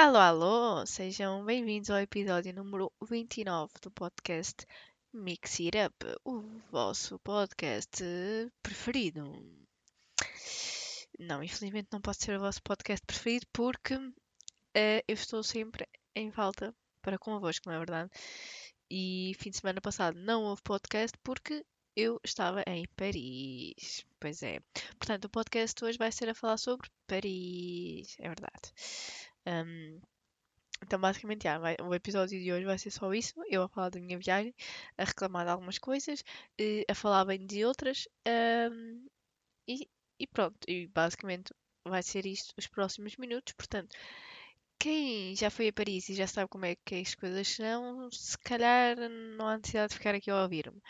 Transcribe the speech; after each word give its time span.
Alô, 0.00 0.16
alô! 0.16 0.86
Sejam 0.86 1.44
bem-vindos 1.44 1.90
ao 1.90 1.98
episódio 1.98 2.54
número 2.54 2.92
29 3.02 3.72
do 3.82 3.90
podcast 3.90 4.64
Mix 5.12 5.58
It 5.58 5.76
Up, 5.76 6.06
o 6.24 6.40
vosso 6.70 7.18
podcast 7.18 8.04
preferido. 8.62 9.24
Não, 11.18 11.42
infelizmente 11.42 11.88
não 11.90 12.00
pode 12.00 12.18
ser 12.18 12.36
o 12.36 12.40
vosso 12.40 12.62
podcast 12.62 13.04
preferido 13.04 13.46
porque 13.52 13.96
uh, 13.96 14.12
eu 15.08 15.14
estou 15.14 15.42
sempre 15.42 15.84
em 16.14 16.30
falta 16.30 16.72
para 17.02 17.18
convosco, 17.18 17.68
não 17.68 17.74
é 17.74 17.78
verdade? 17.78 18.08
E 18.88 19.32
fim 19.40 19.50
de 19.50 19.56
semana 19.56 19.80
passado 19.80 20.16
não 20.16 20.44
houve 20.44 20.62
podcast 20.62 21.18
porque 21.24 21.66
eu 21.96 22.20
estava 22.24 22.62
em 22.68 22.86
Paris. 22.94 24.06
Pois 24.20 24.44
é. 24.44 24.60
Portanto, 24.96 25.24
o 25.24 25.28
podcast 25.28 25.84
hoje 25.84 25.98
vai 25.98 26.12
ser 26.12 26.28
a 26.28 26.34
falar 26.36 26.56
sobre 26.56 26.88
Paris. 27.08 28.14
É 28.20 28.28
verdade. 28.28 28.72
Um, 29.48 30.00
então, 30.82 31.00
basicamente, 31.00 31.44
já, 31.44 31.58
vai, 31.58 31.76
o 31.82 31.94
episódio 31.94 32.40
de 32.40 32.52
hoje 32.52 32.64
vai 32.64 32.78
ser 32.78 32.90
só 32.90 33.12
isso. 33.12 33.34
Eu 33.48 33.62
a 33.64 33.68
falar 33.68 33.90
da 33.90 34.00
minha 34.00 34.18
viagem, 34.18 34.54
a 34.96 35.04
reclamar 35.04 35.44
de 35.44 35.50
algumas 35.52 35.78
coisas, 35.78 36.22
eh, 36.58 36.84
a 36.88 36.94
falar 36.94 37.24
bem 37.24 37.44
de 37.46 37.64
outras. 37.64 38.08
Um, 38.26 39.06
e, 39.68 39.88
e, 40.18 40.26
pronto, 40.26 40.58
e 40.68 40.86
basicamente 40.88 41.52
vai 41.84 42.02
ser 42.02 42.26
isto 42.26 42.54
os 42.58 42.66
próximos 42.66 43.16
minutos. 43.16 43.54
Portanto, 43.54 43.96
quem 44.78 45.34
já 45.36 45.50
foi 45.50 45.68
a 45.68 45.72
Paris 45.72 46.08
e 46.08 46.14
já 46.14 46.26
sabe 46.26 46.48
como 46.48 46.64
é 46.66 46.76
que 46.84 46.96
as 46.96 47.14
coisas 47.14 47.48
são, 47.48 48.10
se 48.12 48.38
calhar 48.38 48.96
não 49.36 49.48
há 49.48 49.56
necessidade 49.56 49.90
de 49.90 49.98
ficar 49.98 50.14
aqui 50.14 50.30
a 50.30 50.42
ouvir-me. 50.42 50.80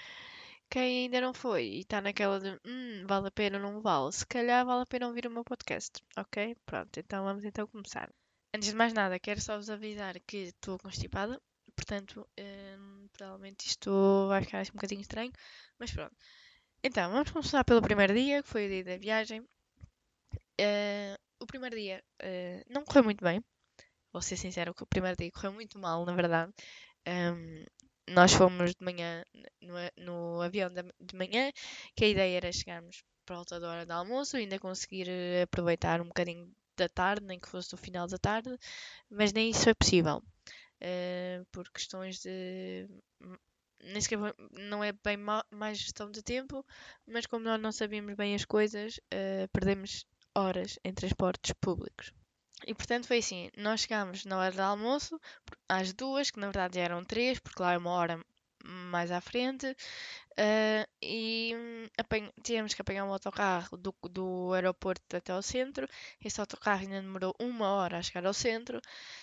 Quem 0.71 1.05
ainda 1.05 1.21
não 1.21 1.35
foi 1.35 1.65
e 1.67 1.81
está 1.81 2.01
naquela 2.01 2.41
de 2.41 2.59
hum, 2.67 3.07
vale 3.07 3.29
a 3.29 3.31
pena 3.31 3.59
ou 3.59 3.63
não 3.65 3.81
vale, 3.81 4.13
se 4.13 4.27
calhar 4.27 4.65
vale 4.67 4.83
a 4.83 4.87
pena 4.87 5.09
ouvir 5.09 5.27
o 5.27 5.31
meu 5.31 5.45
podcast, 5.45 6.03
ok? 6.17 6.57
Pronto, 6.67 6.99
então 7.01 7.25
vamos 7.25 7.45
então 7.45 7.67
começar. 7.67 8.11
Antes 8.59 8.71
de 8.71 8.75
mais 8.75 8.93
nada, 8.93 9.21
quero 9.21 9.41
só 9.41 9.57
vos 9.57 9.71
avisar 9.71 10.19
que 10.27 10.49
estou 10.49 10.81
constipada, 10.81 11.41
portanto, 11.77 12.29
hum, 12.37 13.07
provavelmente 13.13 13.69
isto 13.69 14.27
vai 14.27 14.43
ficar 14.43 14.59
assim 14.59 14.73
um 14.73 14.75
bocadinho 14.75 15.01
estranho, 15.01 15.31
mas 15.79 15.93
pronto. 15.93 16.17
Então, 16.83 17.13
vamos 17.13 17.31
começar 17.31 17.63
pelo 17.63 17.81
primeiro 17.81 18.13
dia, 18.13 18.43
que 18.43 18.49
foi 18.49 18.67
o 18.67 18.69
dia 18.69 18.83
da 18.83 18.97
viagem. 18.97 19.43
Uh, 20.61 21.15
o 21.39 21.47
primeiro 21.47 21.77
dia 21.77 22.03
uh, 22.21 22.65
não 22.69 22.85
correu 22.85 23.05
muito 23.05 23.25
bem, 23.25 23.45
vou 24.13 24.21
ser 24.21 24.37
sincero, 24.37 24.75
o 24.77 24.87
primeiro 24.87 25.17
dia 25.17 25.31
correu 25.31 25.53
muito 25.53 25.79
mal, 25.79 26.05
na 26.05 26.13
verdade. 26.13 26.53
Um, 27.07 27.65
nós 28.09 28.33
fomos 28.33 28.75
de 28.75 28.85
manhã 28.85 29.25
no, 29.63 29.75
no 30.05 30.43
avião 30.43 30.69
de 30.69 31.17
manhã, 31.17 31.53
que 31.95 32.07
a 32.07 32.09
ideia 32.09 32.39
era 32.39 32.51
chegarmos 32.51 33.05
por 33.25 33.37
volta 33.37 33.61
da 33.61 33.71
hora 33.71 33.87
do 33.87 33.93
almoço, 33.93 34.37
ainda 34.37 34.59
conseguir 34.59 35.09
eh, 35.09 35.43
aproveitar 35.43 36.01
um 36.01 36.09
bocadinho 36.09 36.53
da 36.79 36.89
tarde, 36.89 37.27
nem 37.27 37.39
que 37.39 37.49
fosse 37.49 37.75
o 37.75 37.79
final 37.79 38.07
da 38.07 38.19
tarde, 38.19 38.57
mas 39.11 39.33
nem 39.33 39.51
isso 39.51 39.65
foi 39.65 39.75
possível. 39.75 40.23
Uh, 40.81 41.45
por 41.51 41.69
questões 41.71 42.21
de. 42.21 42.89
Nem 43.83 44.01
sequer, 44.01 44.19
não 44.53 44.83
é 44.83 44.93
bem 44.93 45.17
mais 45.51 45.79
gestão 45.79 46.11
de 46.11 46.23
tempo, 46.23 46.65
mas 47.07 47.27
como 47.27 47.45
nós 47.45 47.61
não 47.61 47.71
sabíamos 47.71 48.15
bem 48.15 48.35
as 48.35 48.45
coisas, 48.45 48.99
uh, 48.99 49.49
perdemos 49.53 50.07
horas 50.35 50.79
em 50.85 50.93
transportes 50.93 51.53
públicos. 51.61 52.13
E 52.67 52.75
portanto 52.75 53.07
foi 53.07 53.19
assim: 53.19 53.51
nós 53.57 53.81
chegámos 53.81 54.25
na 54.25 54.39
hora 54.39 54.53
do 54.53 54.61
almoço, 54.61 55.21
às 55.69 55.93
duas, 55.93 56.31
que 56.31 56.41
na 56.41 56.49
verdade 56.49 56.79
eram 56.79 57.05
três, 57.05 57.39
porque 57.39 57.63
lá 57.63 57.73
é 57.73 57.79
uma 57.79 57.91
hora 57.91 58.25
mais 58.69 59.11
à 59.11 59.21
frente, 59.21 59.67
uh, 59.67 60.87
e 61.03 61.55
hum, 61.55 61.87
tínhamos 62.43 62.75
que 62.75 62.83
apanhar 62.83 63.05
um 63.05 63.13
autocarro 63.13 63.77
do, 63.77 63.95
do 64.11 64.53
aeroporto 64.55 65.17
até 65.17 65.33
ao 65.33 65.43
centro. 65.43 65.89
Esse 66.25 66.41
autocarro 66.41 66.83
ainda 66.83 67.01
demorou 67.01 67.35
uma 67.39 67.69
hora 67.71 67.99
a 67.99 68.03
chegar 68.03 68.27
ao 68.27 68.35
centro, 68.35 68.81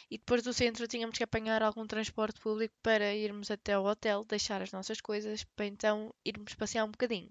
e 0.09 0.17
depois 0.17 0.43
do 0.43 0.53
centro 0.53 0.87
tínhamos 0.87 1.17
que 1.17 1.23
apanhar 1.23 1.61
algum 1.63 1.85
transporte 1.87 2.39
público 2.39 2.75
para 2.81 3.13
irmos 3.13 3.51
até 3.51 3.77
o 3.77 3.85
hotel, 3.85 4.23
deixar 4.25 4.61
as 4.61 4.71
nossas 4.71 5.01
coisas, 5.01 5.43
para 5.55 5.65
então 5.65 6.13
irmos 6.25 6.53
passear 6.55 6.85
um 6.85 6.91
bocadinho. 6.91 7.29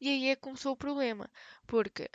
E 0.00 0.08
aí 0.08 0.28
é 0.28 0.36
que 0.36 0.42
começou 0.42 0.72
o 0.72 0.76
problema, 0.76 1.28
porque, 1.66 2.08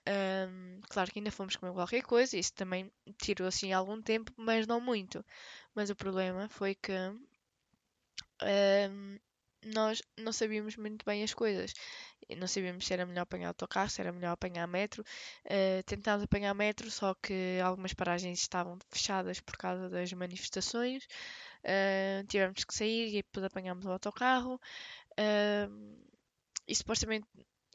hum, 0.49 0.79
claro 0.89 1.11
que 1.11 1.19
ainda 1.19 1.31
fomos 1.31 1.55
comer 1.57 1.73
qualquer 1.73 2.01
coisa, 2.03 2.37
isso 2.37 2.53
também 2.53 2.89
tirou 3.17 3.47
assim 3.47 3.73
algum 3.73 4.01
tempo, 4.01 4.31
mas 4.37 4.65
não 4.65 4.79
muito. 4.79 5.23
Mas 5.75 5.89
o 5.89 5.95
problema 5.95 6.47
foi 6.47 6.75
que 6.75 6.93
hum, 8.41 9.19
nós 9.65 10.01
não 10.17 10.33
sabíamos 10.33 10.75
muito 10.75 11.05
bem 11.05 11.23
as 11.23 11.33
coisas. 11.33 11.73
Não 12.37 12.47
sabíamos 12.47 12.85
se 12.85 12.93
era 12.93 13.05
melhor 13.05 13.23
apanhar 13.23 13.49
autocarro, 13.49 13.89
se 13.89 14.01
era 14.01 14.11
melhor 14.11 14.31
apanhar 14.31 14.67
metro. 14.67 15.03
Uh, 15.45 15.83
tentámos 15.85 16.23
apanhar 16.23 16.53
metro, 16.53 16.89
só 16.89 17.13
que 17.15 17.59
algumas 17.63 17.93
paragens 17.93 18.39
estavam 18.39 18.77
fechadas 18.89 19.39
por 19.39 19.57
causa 19.57 19.89
das 19.89 20.11
manifestações. 20.13 21.05
Uh, 21.63 22.25
tivemos 22.27 22.63
que 22.63 22.73
sair 22.73 23.09
e 23.09 23.23
depois 23.23 23.45
apanhámos 23.45 23.85
o 23.85 23.91
autocarro. 23.91 24.59
Uh, 25.19 25.97
e 26.67 26.75
supostamente 26.75 27.27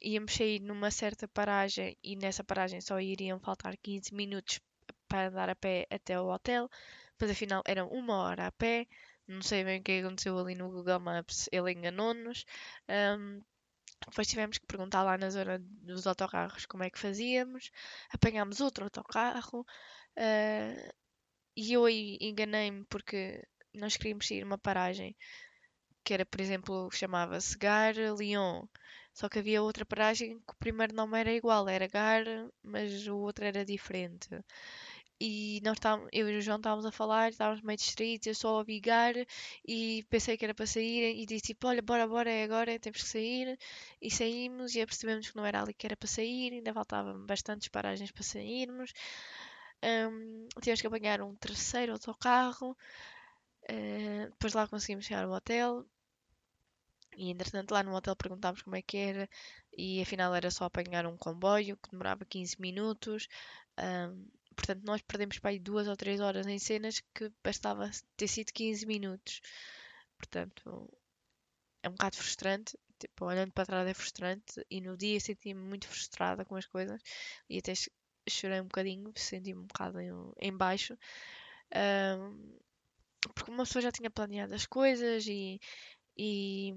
íamos 0.02 0.32
sair 0.34 0.60
numa 0.60 0.90
certa 0.90 1.26
paragem 1.28 1.96
e 2.02 2.16
nessa 2.16 2.44
paragem 2.44 2.80
só 2.80 3.00
iriam 3.00 3.38
faltar 3.40 3.76
15 3.76 4.14
minutos 4.14 4.60
para 5.08 5.28
andar 5.28 5.48
a 5.48 5.56
pé 5.56 5.86
até 5.90 6.20
o 6.20 6.28
hotel, 6.28 6.68
mas 7.20 7.30
afinal 7.30 7.62
eram 7.66 7.88
uma 7.88 8.16
hora 8.16 8.46
a 8.46 8.52
pé. 8.52 8.86
Não 9.28 9.42
sei 9.42 9.62
bem 9.64 9.80
o 9.80 9.82
que 9.82 10.00
aconteceu 10.00 10.38
ali 10.38 10.54
no 10.54 10.70
Google 10.70 11.00
Maps, 11.00 11.48
ele 11.52 11.72
enganou-nos. 11.72 12.44
Um, 12.88 13.42
depois 14.06 14.26
tivemos 14.28 14.58
que 14.58 14.66
perguntar 14.66 15.02
lá 15.02 15.18
na 15.18 15.30
zona 15.30 15.58
dos 15.60 16.06
autocarros 16.06 16.66
como 16.66 16.84
é 16.84 16.90
que 16.90 16.98
fazíamos. 16.98 17.70
Apanhámos 18.10 18.60
outro 18.60 18.84
autocarro. 18.84 19.66
Uh, 20.16 20.92
e 21.56 21.72
eu 21.72 21.84
aí 21.84 22.18
enganei-me 22.20 22.84
porque 22.86 23.44
nós 23.74 23.96
queríamos 23.96 24.26
sair 24.26 24.44
uma 24.44 24.58
paragem 24.58 25.16
que 26.04 26.14
era, 26.14 26.24
por 26.24 26.40
exemplo, 26.40 26.90
chamava-se 26.90 27.56
Gare 27.58 28.10
Lyon. 28.18 28.66
Só 29.12 29.28
que 29.28 29.40
havia 29.40 29.62
outra 29.62 29.84
paragem 29.84 30.38
que 30.40 30.54
o 30.54 30.58
primeiro 30.58 30.94
nome 30.94 31.18
era 31.20 31.32
igual, 31.32 31.68
era 31.68 31.86
Gar, 31.88 32.24
mas 32.62 33.06
o 33.08 33.18
outro 33.18 33.44
era 33.44 33.64
diferente. 33.64 34.28
E 35.20 35.60
nós 35.64 35.74
estávamos, 35.74 36.08
eu 36.12 36.28
e 36.30 36.38
o 36.38 36.40
João 36.40 36.58
estávamos 36.58 36.86
a 36.86 36.92
falar, 36.92 37.30
estávamos 37.30 37.60
meio 37.62 37.76
distraídos, 37.76 38.26
eu 38.28 38.34
só 38.34 38.58
ouvi 38.58 38.78
Gar 38.78 39.14
e 39.66 40.04
pensei 40.08 40.36
que 40.36 40.44
era 40.44 40.54
para 40.54 40.66
sair 40.66 41.16
e 41.16 41.26
disse 41.26 41.46
tipo, 41.46 41.66
olha, 41.66 41.82
bora, 41.82 42.06
bora, 42.06 42.30
é 42.30 42.44
agora, 42.44 42.78
temos 42.78 43.02
que 43.02 43.08
sair. 43.08 43.58
E 44.00 44.10
saímos 44.10 44.76
e 44.76 44.86
percebemos 44.86 45.28
que 45.30 45.36
não 45.36 45.44
era 45.44 45.62
ali 45.62 45.74
que 45.74 45.86
era 45.86 45.96
para 45.96 46.08
sair, 46.08 46.52
ainda 46.52 46.72
faltavam 46.72 47.26
bastantes 47.26 47.68
paragens 47.68 48.12
para 48.12 48.22
sairmos. 48.22 48.92
Um, 49.82 50.48
tivemos 50.60 50.80
que 50.80 50.86
apanhar 50.86 51.20
um 51.22 51.34
terceiro 51.36 51.92
autocarro. 51.92 52.76
Uh, 53.70 54.30
depois 54.30 54.54
lá 54.54 54.68
conseguimos 54.68 55.04
chegar 55.04 55.24
ao 55.24 55.32
hotel. 55.32 55.84
E 57.16 57.30
entretanto 57.30 57.72
lá 57.72 57.82
no 57.82 57.94
hotel 57.94 58.14
perguntámos 58.14 58.62
como 58.62 58.76
é 58.76 58.82
que 58.82 58.96
era 58.96 59.28
e 59.76 60.00
afinal 60.02 60.34
era 60.34 60.50
só 60.50 60.64
apanhar 60.64 61.06
um 61.06 61.16
comboio 61.16 61.76
que 61.76 61.90
demorava 61.90 62.24
15 62.24 62.60
minutos. 62.60 63.28
Um, 63.78 64.37
portanto, 64.58 64.84
nós 64.84 65.00
perdemos 65.02 65.38
para 65.38 65.50
aí 65.50 65.58
duas 65.58 65.88
ou 65.88 65.96
três 65.96 66.20
horas 66.20 66.46
em 66.46 66.58
cenas 66.58 67.00
que 67.14 67.32
bastava 67.44 67.90
ter 68.16 68.28
sido 68.28 68.52
15 68.52 68.84
minutos. 68.86 69.40
Portanto, 70.18 70.90
é 71.82 71.88
um 71.88 71.92
bocado 71.92 72.16
frustrante. 72.16 72.76
Tipo, 72.98 73.26
olhando 73.26 73.52
para 73.52 73.66
trás 73.66 73.88
é 73.88 73.94
frustrante 73.94 74.64
e 74.68 74.80
no 74.80 74.96
dia 74.96 75.20
senti-me 75.20 75.60
muito 75.60 75.86
frustrada 75.86 76.44
com 76.44 76.56
as 76.56 76.66
coisas 76.66 77.00
e 77.48 77.58
até 77.58 77.72
chorei 78.28 78.60
um 78.60 78.64
bocadinho, 78.64 79.12
senti-me 79.14 79.60
um 79.60 79.66
bocado 79.66 80.00
em, 80.00 80.10
em 80.40 80.56
baixo. 80.56 80.98
Um, 81.74 82.58
porque 83.34 83.50
uma 83.50 83.64
pessoa 83.64 83.82
já 83.82 83.92
tinha 83.92 84.10
planeado 84.10 84.54
as 84.54 84.66
coisas 84.66 85.26
e 85.28 85.60
e, 86.18 86.74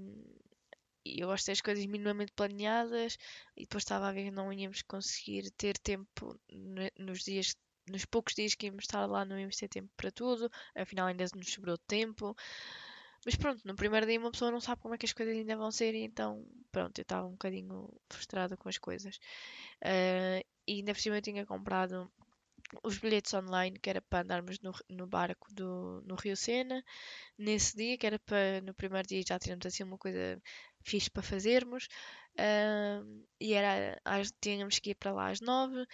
e 1.04 1.20
eu 1.20 1.26
gosto 1.28 1.48
das 1.48 1.60
coisas 1.60 1.84
minimamente 1.86 2.32
planeadas 2.32 3.18
e 3.56 3.62
depois 3.62 3.82
estava 3.82 4.08
a 4.08 4.12
ver 4.12 4.24
que 4.26 4.30
não 4.30 4.52
íamos 4.52 4.82
conseguir 4.82 5.50
ter 5.52 5.76
tempo 5.78 6.38
nos 6.96 7.24
dias 7.24 7.54
nos 7.88 8.04
poucos 8.04 8.34
dias 8.34 8.54
que 8.54 8.66
íamos 8.66 8.84
estar 8.84 9.06
lá 9.06 9.24
não 9.24 9.38
íamos 9.38 9.56
ter 9.56 9.68
tempo 9.68 9.90
para 9.96 10.10
tudo, 10.10 10.50
afinal 10.74 11.06
ainda 11.06 11.24
nos 11.34 11.52
sobrou 11.52 11.76
tempo. 11.78 12.36
Mas 13.24 13.36
pronto, 13.36 13.62
no 13.64 13.76
primeiro 13.76 14.06
dia 14.06 14.18
uma 14.18 14.32
pessoa 14.32 14.50
não 14.50 14.60
sabe 14.60 14.80
como 14.82 14.94
é 14.94 14.98
que 14.98 15.06
as 15.06 15.12
coisas 15.12 15.36
ainda 15.36 15.56
vão 15.56 15.70
ser, 15.70 15.94
e 15.94 16.02
então 16.02 16.44
pronto, 16.72 16.98
eu 16.98 17.02
estava 17.02 17.26
um 17.26 17.32
bocadinho 17.32 17.88
frustrada 18.10 18.56
com 18.56 18.68
as 18.68 18.78
coisas. 18.78 19.16
Uh, 19.82 20.42
e 20.66 20.74
ainda 20.78 20.92
por 20.92 21.00
cima 21.00 21.16
eu 21.16 21.22
tinha 21.22 21.46
comprado 21.46 22.10
os 22.82 22.98
bilhetes 22.98 23.34
online, 23.34 23.78
que 23.78 23.90
era 23.90 24.00
para 24.00 24.24
andarmos 24.24 24.58
no, 24.60 24.72
no 24.88 25.06
barco 25.06 25.52
do, 25.52 26.02
no 26.06 26.14
Rio 26.14 26.36
Sena, 26.36 26.82
nesse 27.38 27.76
dia, 27.76 27.98
que 27.98 28.06
era 28.06 28.18
para 28.18 28.60
no 28.62 28.74
primeiro 28.74 29.06
dia 29.06 29.22
já 29.26 29.38
termos 29.38 29.66
assim 29.66 29.82
uma 29.84 29.98
coisa 29.98 30.40
fixe 30.84 31.10
para 31.10 31.22
fazermos, 31.22 31.86
uh, 32.38 33.24
e 33.40 33.52
era, 33.52 34.00
tínhamos 34.40 34.78
que 34.78 34.90
ir 34.90 34.94
para 34.96 35.12
lá 35.12 35.30
às 35.30 35.40
nove, 35.40 35.86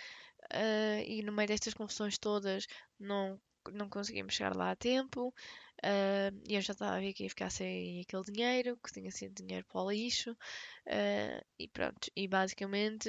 uh, 0.53 1.01
e 1.07 1.23
no 1.23 1.33
meio 1.33 1.49
destas 1.49 1.75
confusões 1.75 2.19
todas 2.19 2.67
não, 2.99 3.41
não 3.73 3.89
conseguimos 3.89 4.35
chegar 4.35 4.57
lá 4.57 4.71
a 4.73 4.77
tempo, 4.77 5.35
Uh, 5.81 6.35
e 6.49 6.57
eu 6.57 6.61
já 6.61 6.73
estava 6.73 6.97
a 6.97 7.01
ver 7.01 7.13
que 7.13 7.23
ia 7.23 7.29
ficar 7.31 7.51
sem 7.51 8.01
aquele 8.01 8.25
dinheiro, 8.25 8.77
que 8.85 8.93
tinha 8.93 9.13
sido 9.13 9.33
dinheiro 9.35 9.65
para 9.69 9.81
o 9.81 9.89
lixo. 9.93 10.33
Uh, 10.33 11.41
e 11.57 11.69
pronto, 11.69 12.11
e 12.17 12.27
basicamente 12.27 13.09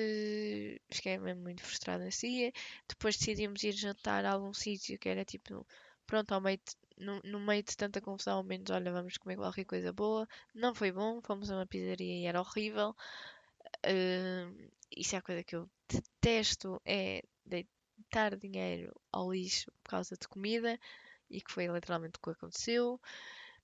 fiquei 0.91 1.17
mesmo 1.17 1.41
muito 1.43 1.63
frustrada 1.63 2.07
dia. 2.09 2.51
Depois 2.87 3.17
decidimos 3.17 3.63
ir 3.63 3.71
jantar 3.73 4.25
a 4.25 4.31
algum 4.33 4.53
sítio 4.53 4.99
que 4.99 5.09
era 5.09 5.25
tipo 5.25 5.65
pronto, 6.05 6.31
ao 6.33 6.41
meio 6.41 6.57
de- 6.57 6.77
no, 7.05 7.21
no 7.23 7.39
meio 7.39 7.63
de 7.63 7.75
tanta 7.77 8.01
confusão, 8.01 8.37
ao 8.37 8.43
menos, 8.43 8.69
olha, 8.69 8.91
vamos 8.91 9.17
comer 9.17 9.37
qualquer 9.37 9.65
coisa 9.65 9.93
boa. 9.93 10.27
Não 10.53 10.75
foi 10.75 10.91
bom, 10.91 11.21
fomos 11.21 11.49
a 11.49 11.55
uma 11.55 11.65
pizzaria 11.67 12.19
e 12.21 12.25
era 12.25 12.39
horrível. 12.41 12.95
Uh, 13.86 14.71
isso 14.95 15.16
é 15.16 15.19
a 15.19 15.21
coisa 15.21 15.44
que 15.44 15.56
eu 15.56 15.69
detesto, 15.88 16.81
é 16.86 17.24
deitar 17.45 18.36
dinheiro 18.38 18.94
ao 19.12 19.31
lixo 19.31 19.71
por 19.83 19.92
causa 19.92 20.16
de 20.16 20.27
comida 20.27 20.80
e 21.30 21.42
que 21.42 21.51
foi 21.51 21.68
literalmente 21.68 22.18
o 22.18 22.21
que 22.21 22.31
aconteceu. 22.31 23.00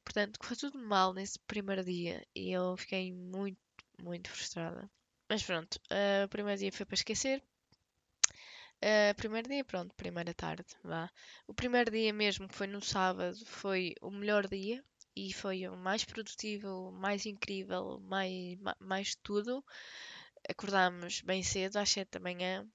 Portanto, 0.04 0.40
foi 0.42 0.56
tudo 0.56 0.78
mal 0.78 1.13
nesse 1.13 1.40
primeiro 1.40 1.84
dia 1.84 2.25
e 2.36 2.52
eu 2.52 2.78
fiquei 2.78 3.12
muito, 3.12 3.60
muito 4.02 4.30
frustrada. 4.30 4.90
Mas 5.30 5.44
pronto, 5.44 5.75
uh, 5.92 6.25
o 6.25 6.30
primeiro 6.30 6.60
dia 6.60 6.72
foi 6.72 6.86
para 6.86 6.96
esquecer. 6.96 7.44
Uh, 8.84 9.16
primeiro 9.16 9.50
dia, 9.50 9.66
pronto, 9.66 9.96
primeira 9.96 10.34
tarde, 10.34 10.66
vá. 10.84 11.10
O 11.48 11.54
primeiro 11.54 11.90
dia 11.90 12.13
mesmo, 12.13 12.48
que 12.48 12.56
foi 12.56 12.68
no 12.68 12.81
sábado, 12.81 13.44
foi 13.46 13.96
o 14.02 14.12
melhor 14.12 14.48
dia 14.48 14.84
e 15.15 15.33
foi 15.33 15.67
o 15.67 15.77
mais 15.77 16.03
produtivo, 16.03 16.91
mais 16.91 17.25
incrível, 17.25 18.00
mais, 18.01 18.57
mais 18.79 19.15
tudo. 19.15 19.63
Acordámos 20.50 21.21
bem 21.21 21.41
cedo, 21.44 21.77
às 21.77 21.89
7 21.89 22.12
da 22.12 22.19
manhã, 22.19 22.67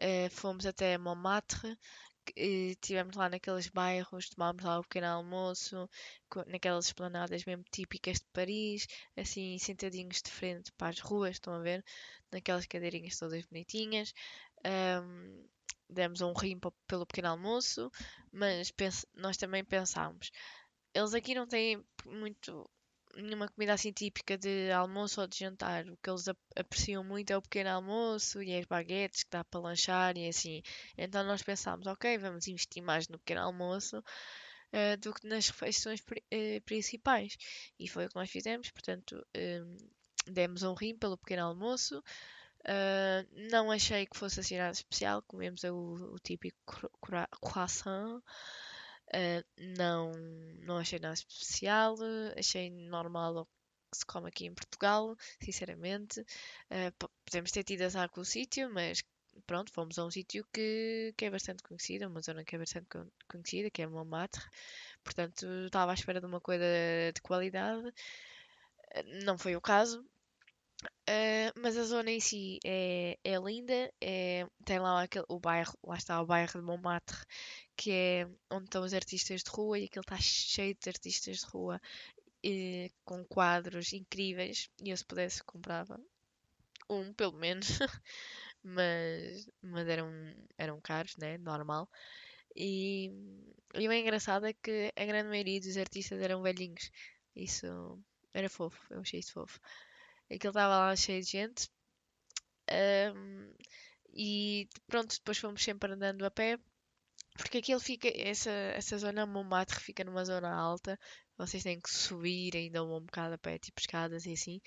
uh, 0.00 0.30
fomos 0.30 0.66
até 0.66 0.98
Montmartre, 0.98 1.78
estivemos 2.36 3.16
lá 3.16 3.28
naqueles 3.28 3.68
bairros, 3.68 4.28
tomámos 4.28 4.64
lá 4.64 4.78
o 4.78 4.82
pequeno 4.82 5.06
almoço, 5.06 5.88
naquelas 6.46 6.86
esplanadas 6.86 7.44
mesmo 7.44 7.64
típicas 7.70 8.18
de 8.18 8.26
Paris, 8.32 8.86
assim 9.16 9.58
sentadinhos 9.58 10.22
de 10.22 10.30
frente 10.30 10.72
para 10.72 10.88
as 10.88 11.00
ruas, 11.00 11.32
estão 11.32 11.54
a 11.54 11.60
ver? 11.60 11.84
Naquelas 12.30 12.66
cadeirinhas 12.66 13.18
todas 13.18 13.44
bonitinhas. 13.46 14.12
Um, 14.64 15.46
demos 15.88 16.20
um 16.20 16.32
rim 16.32 16.58
pelo 16.86 17.06
pequeno 17.06 17.28
almoço, 17.28 17.90
mas 18.32 18.72
nós 19.14 19.36
também 19.36 19.64
pensámos, 19.64 20.30
eles 20.94 21.14
aqui 21.14 21.34
não 21.34 21.46
têm 21.46 21.82
muito 22.06 22.68
nenhuma 23.16 23.48
comida 23.48 23.74
assim 23.74 23.92
típica 23.92 24.38
de 24.38 24.70
almoço 24.70 25.20
ou 25.20 25.26
de 25.26 25.38
jantar. 25.38 25.86
O 25.88 25.96
que 25.96 26.10
eles 26.10 26.24
apreciam 26.56 27.04
muito 27.04 27.30
é 27.30 27.36
o 27.36 27.42
pequeno 27.42 27.70
almoço 27.70 28.42
e 28.42 28.56
as 28.56 28.64
baguetes 28.64 29.22
que 29.22 29.30
dá 29.30 29.44
para 29.44 29.60
lanchar 29.60 30.16
e 30.16 30.28
assim. 30.28 30.62
Então 30.96 31.24
nós 31.24 31.42
pensámos, 31.42 31.86
ok, 31.86 32.18
vamos 32.18 32.48
investir 32.48 32.82
mais 32.82 33.08
no 33.08 33.18
pequeno 33.18 33.42
almoço 33.42 33.98
uh, 33.98 34.96
do 35.00 35.12
que 35.12 35.26
nas 35.26 35.48
refeições 35.48 36.00
uh, 36.00 36.60
principais. 36.64 37.36
E 37.78 37.88
foi 37.88 38.06
o 38.06 38.08
que 38.08 38.16
nós 38.16 38.30
fizemos, 38.30 38.70
portanto, 38.70 39.24
um, 39.36 39.76
demos 40.26 40.62
um 40.62 40.74
rim 40.74 40.96
pelo 40.96 41.18
pequeno 41.18 41.44
almoço. 41.46 42.02
Uh, 42.60 43.50
não 43.50 43.70
achei 43.70 44.06
que 44.06 44.16
fosse 44.16 44.40
assim 44.40 44.56
nada 44.56 44.72
especial, 44.72 45.22
comemos 45.22 45.64
o, 45.64 46.14
o 46.14 46.18
típico 46.20 46.90
croissant. 47.40 48.22
Uh, 49.14 49.44
não, 49.76 50.12
não 50.60 50.78
achei 50.78 50.98
nada 50.98 51.14
especial, 51.14 51.96
achei 52.36 52.70
normal 52.70 53.36
o 53.36 53.44
que 53.44 53.98
se 53.98 54.06
come 54.06 54.28
aqui 54.28 54.46
em 54.46 54.54
Portugal, 54.54 55.14
sinceramente. 55.42 56.20
Uh, 56.20 57.08
podemos 57.26 57.50
ter 57.50 57.62
tido 57.62 57.82
azar 57.82 58.08
com 58.10 58.22
o 58.22 58.24
sítio, 58.24 58.72
mas 58.72 59.02
pronto, 59.46 59.72
fomos 59.72 59.98
a 59.98 60.04
um 60.06 60.10
sítio 60.10 60.46
que, 60.52 61.12
que 61.16 61.26
é 61.26 61.30
bastante 61.30 61.62
conhecido, 61.62 62.08
uma 62.08 62.22
zona 62.22 62.44
que 62.44 62.56
é 62.56 62.58
bastante 62.58 62.88
conhecida, 63.28 63.70
que 63.70 63.82
é 63.82 63.86
Montmartre. 63.86 64.42
Portanto, 65.04 65.46
estava 65.66 65.90
à 65.92 65.94
espera 65.94 66.20
de 66.20 66.26
uma 66.26 66.40
coisa 66.40 66.64
de 67.14 67.20
qualidade. 67.22 67.86
Uh, 67.88 69.24
não 69.24 69.36
foi 69.36 69.56
o 69.56 69.60
caso. 69.60 70.04
Uh, 71.08 71.52
mas 71.60 71.76
a 71.76 71.84
zona 71.84 72.10
em 72.10 72.20
si 72.20 72.58
é, 72.64 73.18
é 73.24 73.36
linda, 73.38 73.92
é, 74.00 74.46
tem 74.64 74.78
lá 74.78 75.02
aquele, 75.02 75.24
o 75.28 75.38
bairro, 75.38 75.76
lá 75.84 75.96
está 75.96 76.20
o 76.20 76.26
bairro 76.26 76.60
de 76.60 76.62
Montmartre, 76.64 77.18
que 77.76 77.90
é 77.90 78.28
onde 78.50 78.64
estão 78.64 78.84
os 78.84 78.94
artistas 78.94 79.42
de 79.42 79.50
rua 79.50 79.78
e 79.78 79.84
aquilo 79.84 80.02
está 80.02 80.16
cheio 80.18 80.76
de 80.80 80.88
artistas 80.88 81.38
de 81.38 81.46
rua 81.46 81.80
e, 82.42 82.90
com 83.04 83.24
quadros 83.24 83.92
incríveis 83.92 84.70
e 84.82 84.90
eu 84.90 84.96
se 84.96 85.04
pudesse 85.04 85.42
comprava 85.44 86.00
um 86.88 87.12
pelo 87.12 87.32
menos 87.32 87.66
mas, 88.62 89.48
mas 89.60 89.88
eram, 89.88 90.10
eram 90.58 90.80
caros, 90.80 91.16
né? 91.16 91.38
Normal. 91.38 91.88
E, 92.54 93.10
e 93.74 93.88
o 93.88 93.92
engraçado 93.92 94.46
é 94.46 94.52
que 94.52 94.92
a 94.96 95.04
grande 95.04 95.28
maioria 95.28 95.60
dos 95.60 95.76
artistas 95.76 96.20
eram 96.20 96.42
velhinhos. 96.42 96.90
Isso 97.34 97.66
era 98.34 98.48
fofo, 98.48 98.78
eu 98.90 99.00
achei 99.00 99.20
isso 99.20 99.32
fofo. 99.32 99.58
Aquilo 100.34 100.50
estava 100.50 100.78
lá 100.78 100.96
cheio 100.96 101.22
de 101.22 101.30
gente. 101.30 101.70
Um, 102.70 103.52
e 104.14 104.68
pronto, 104.86 105.14
depois 105.14 105.38
fomos 105.38 105.62
sempre 105.62 105.92
andando 105.92 106.24
a 106.24 106.30
pé 106.30 106.58
porque 107.36 107.58
aquilo 107.58 107.80
fica, 107.80 108.08
essa, 108.14 108.50
essa 108.50 108.98
zona 108.98 109.26
Montmartre 109.26 109.80
fica 109.80 110.04
numa 110.04 110.24
zona 110.24 110.52
alta, 110.54 110.98
vocês 111.36 111.62
têm 111.62 111.80
que 111.80 111.90
subir 111.90 112.54
ainda 112.56 112.84
um 112.84 113.00
bocado 113.00 113.34
a 113.34 113.38
pé, 113.38 113.58
tipo 113.58 113.80
escadas 113.80 114.26
e 114.26 114.32
assim, 114.32 114.60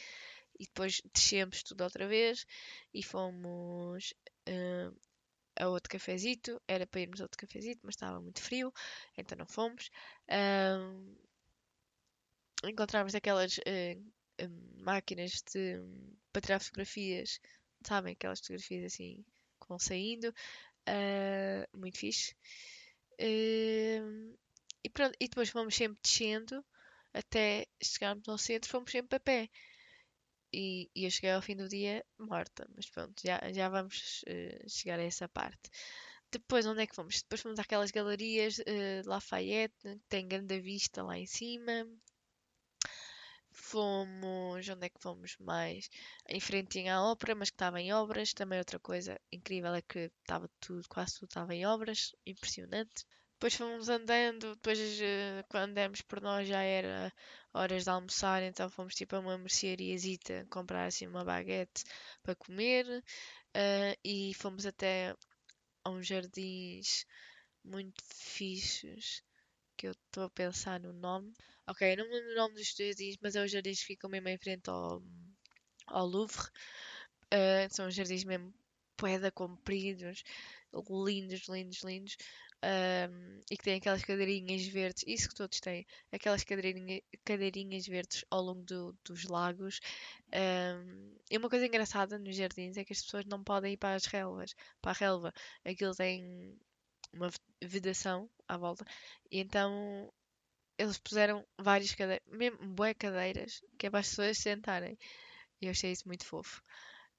e 0.59 0.65
depois 0.65 1.01
descemos 1.13 1.63
tudo 1.63 1.83
outra 1.83 2.07
vez 2.07 2.45
e 2.93 3.03
fomos 3.03 4.13
uh, 4.49 4.95
a 5.59 5.67
outro 5.67 5.89
cafezito, 5.89 6.61
era 6.67 6.87
para 6.87 7.01
irmos 7.01 7.21
a 7.21 7.25
outro 7.25 7.37
cafezito, 7.37 7.81
mas 7.83 7.95
estava 7.95 8.19
muito 8.19 8.41
frio, 8.41 8.73
então 9.17 9.37
não 9.37 9.45
fomos. 9.47 9.89
Uh, 10.29 11.15
encontramos 12.67 13.13
aquelas 13.13 13.57
uh, 13.59 14.13
máquinas 14.77 15.43
de, 15.53 15.79
para 16.31 16.41
tirar 16.41 16.59
fotografias, 16.59 17.39
sabem, 17.85 18.13
aquelas 18.13 18.39
fotografias 18.39 18.93
assim 18.93 19.23
que 19.61 19.67
vão 19.67 19.79
saindo. 19.79 20.33
Uh, 20.87 21.77
muito 21.77 21.97
fixe. 21.97 22.35
Uh, 23.19 24.37
e, 24.83 24.89
pronto, 24.91 25.15
e 25.19 25.27
depois 25.27 25.49
fomos 25.49 25.75
sempre 25.75 25.99
descendo 26.03 26.63
até 27.13 27.65
chegarmos 27.81 28.27
ao 28.27 28.37
centro, 28.37 28.69
fomos 28.69 28.91
sempre 28.91 29.15
a 29.17 29.19
pé. 29.19 29.49
E, 30.53 30.89
e 30.95 31.05
eu 31.05 31.11
cheguei 31.11 31.31
ao 31.31 31.41
fim 31.41 31.55
do 31.55 31.67
dia 31.67 32.05
morta, 32.17 32.67
mas 32.75 32.89
pronto, 32.89 33.21
já, 33.25 33.41
já 33.51 33.67
vamos 33.67 34.23
uh, 34.23 34.69
chegar 34.69 34.99
a 34.99 35.03
essa 35.03 35.27
parte. 35.27 35.69
Depois, 36.31 36.65
onde 36.65 36.81
é 36.81 36.87
que 36.87 36.95
fomos? 36.95 37.21
Depois 37.21 37.41
fomos 37.41 37.59
àquelas 37.59 37.91
galerias 37.91 38.59
uh, 38.59 39.07
Lafayette, 39.09 39.75
que 39.81 39.99
tem 40.09 40.27
grande 40.27 40.59
vista 40.59 41.03
lá 41.03 41.17
em 41.17 41.25
cima. 41.25 41.87
Fomos. 43.55 44.67
Onde 44.69 44.85
é 44.85 44.89
que 44.89 45.01
fomos 45.01 45.35
mais? 45.39 45.89
Em 46.29 46.39
frente 46.39 46.87
à 46.87 47.01
ópera, 47.03 47.33
mas 47.35 47.49
que 47.49 47.55
estava 47.55 47.81
em 47.81 47.93
obras. 47.93 48.33
Também 48.33 48.59
outra 48.59 48.79
coisa 48.79 49.19
incrível 49.31 49.73
é 49.73 49.81
que 49.81 50.11
estava 50.21 50.49
tudo, 50.59 50.87
quase 50.89 51.15
tudo 51.15 51.29
estava 51.29 51.55
em 51.55 51.65
obras. 51.65 52.13
Impressionante. 52.25 53.05
Depois 53.33 53.55
fomos 53.55 53.89
andando, 53.89 54.55
depois 54.55 54.79
eh, 55.01 55.43
quando 55.49 55.73
demos 55.73 56.01
por 56.01 56.21
nós 56.21 56.47
já 56.47 56.61
era 56.61 57.11
horas 57.53 57.83
de 57.83 57.89
almoçar, 57.89 58.41
então 58.43 58.69
fomos 58.69 58.95
tipo 58.95 59.15
a 59.15 59.19
uma 59.19 59.37
merceariazita 59.37 60.45
comprar 60.49 60.85
assim 60.85 61.05
uma 61.07 61.23
baguete 61.25 61.83
para 62.23 62.35
comer 62.35 62.85
uh, 62.87 63.99
e 64.03 64.33
fomos 64.35 64.65
até 64.65 65.15
a 65.83 65.89
uns 65.89 66.07
jardins 66.07 67.05
muito 67.63 68.03
fixos 68.05 69.21
que 69.77 69.87
eu 69.87 69.91
estou 69.91 70.23
a 70.23 70.29
pensar 70.29 70.79
no 70.79 70.93
nome. 70.93 71.33
Ok, 71.67 71.95
não 71.95 72.05
me 72.07 72.13
lembro 72.13 72.31
o 72.31 72.35
nome 72.35 72.55
dos 72.55 72.75
jardins, 72.75 73.17
mas 73.21 73.35
é 73.35 73.43
os 73.43 73.51
jardins 73.51 73.79
que 73.79 73.87
ficam 73.87 74.09
mesmo 74.09 74.29
em 74.29 74.37
frente 74.37 74.69
ao, 74.69 75.01
ao 75.87 76.05
Louvre. 76.05 76.47
Uh, 77.33 77.67
são 77.73 77.89
jardins 77.89 78.23
mesmo 78.23 78.53
poeda 78.97 79.31
compridos, 79.31 80.23
lindos, 80.89 81.47
lindos, 81.47 81.83
lindos. 81.83 82.17
Um, 82.63 83.41
e 83.51 83.57
que 83.57 83.63
têm 83.63 83.75
aquelas 83.75 84.03
cadeirinhas 84.03 84.65
verdes, 84.65 85.03
isso 85.05 85.29
que 85.29 85.35
todos 85.35 85.59
têm, 85.59 85.85
aquelas 86.11 86.43
cadeirinha, 86.43 86.99
cadeirinhas 87.23 87.85
verdes 87.85 88.25
ao 88.31 88.41
longo 88.41 88.63
do, 88.63 88.97
dos 89.03 89.25
lagos. 89.25 89.79
Um, 90.33 91.15
e 91.29 91.37
uma 91.37 91.49
coisa 91.49 91.67
engraçada 91.67 92.17
nos 92.17 92.35
jardins 92.35 92.77
é 92.77 92.83
que 92.83 92.93
as 92.93 93.03
pessoas 93.03 93.25
não 93.25 93.43
podem 93.43 93.73
ir 93.73 93.77
para 93.77 93.95
as 93.95 94.05
relvas, 94.05 94.55
para 94.81 94.91
a 94.91 94.95
relva. 94.95 95.33
Aquilo 95.63 95.93
tem 95.93 96.57
uma 97.13 97.29
vedação 97.63 98.29
à 98.47 98.57
volta, 98.57 98.83
e 99.31 99.39
então 99.39 100.11
eles 100.77 100.97
puseram 100.97 101.45
várias 101.57 101.93
cadeiras, 101.93 102.25
mesmo 102.27 102.57
bué 102.73 102.93
cadeiras, 102.93 103.61
que 103.77 103.87
é 103.87 103.89
para 103.89 103.99
as 103.99 104.09
pessoas 104.09 104.37
sentarem. 104.37 104.97
E 105.61 105.65
eu 105.65 105.71
achei 105.71 105.91
isso 105.91 106.07
muito 106.07 106.25
fofo. 106.25 106.61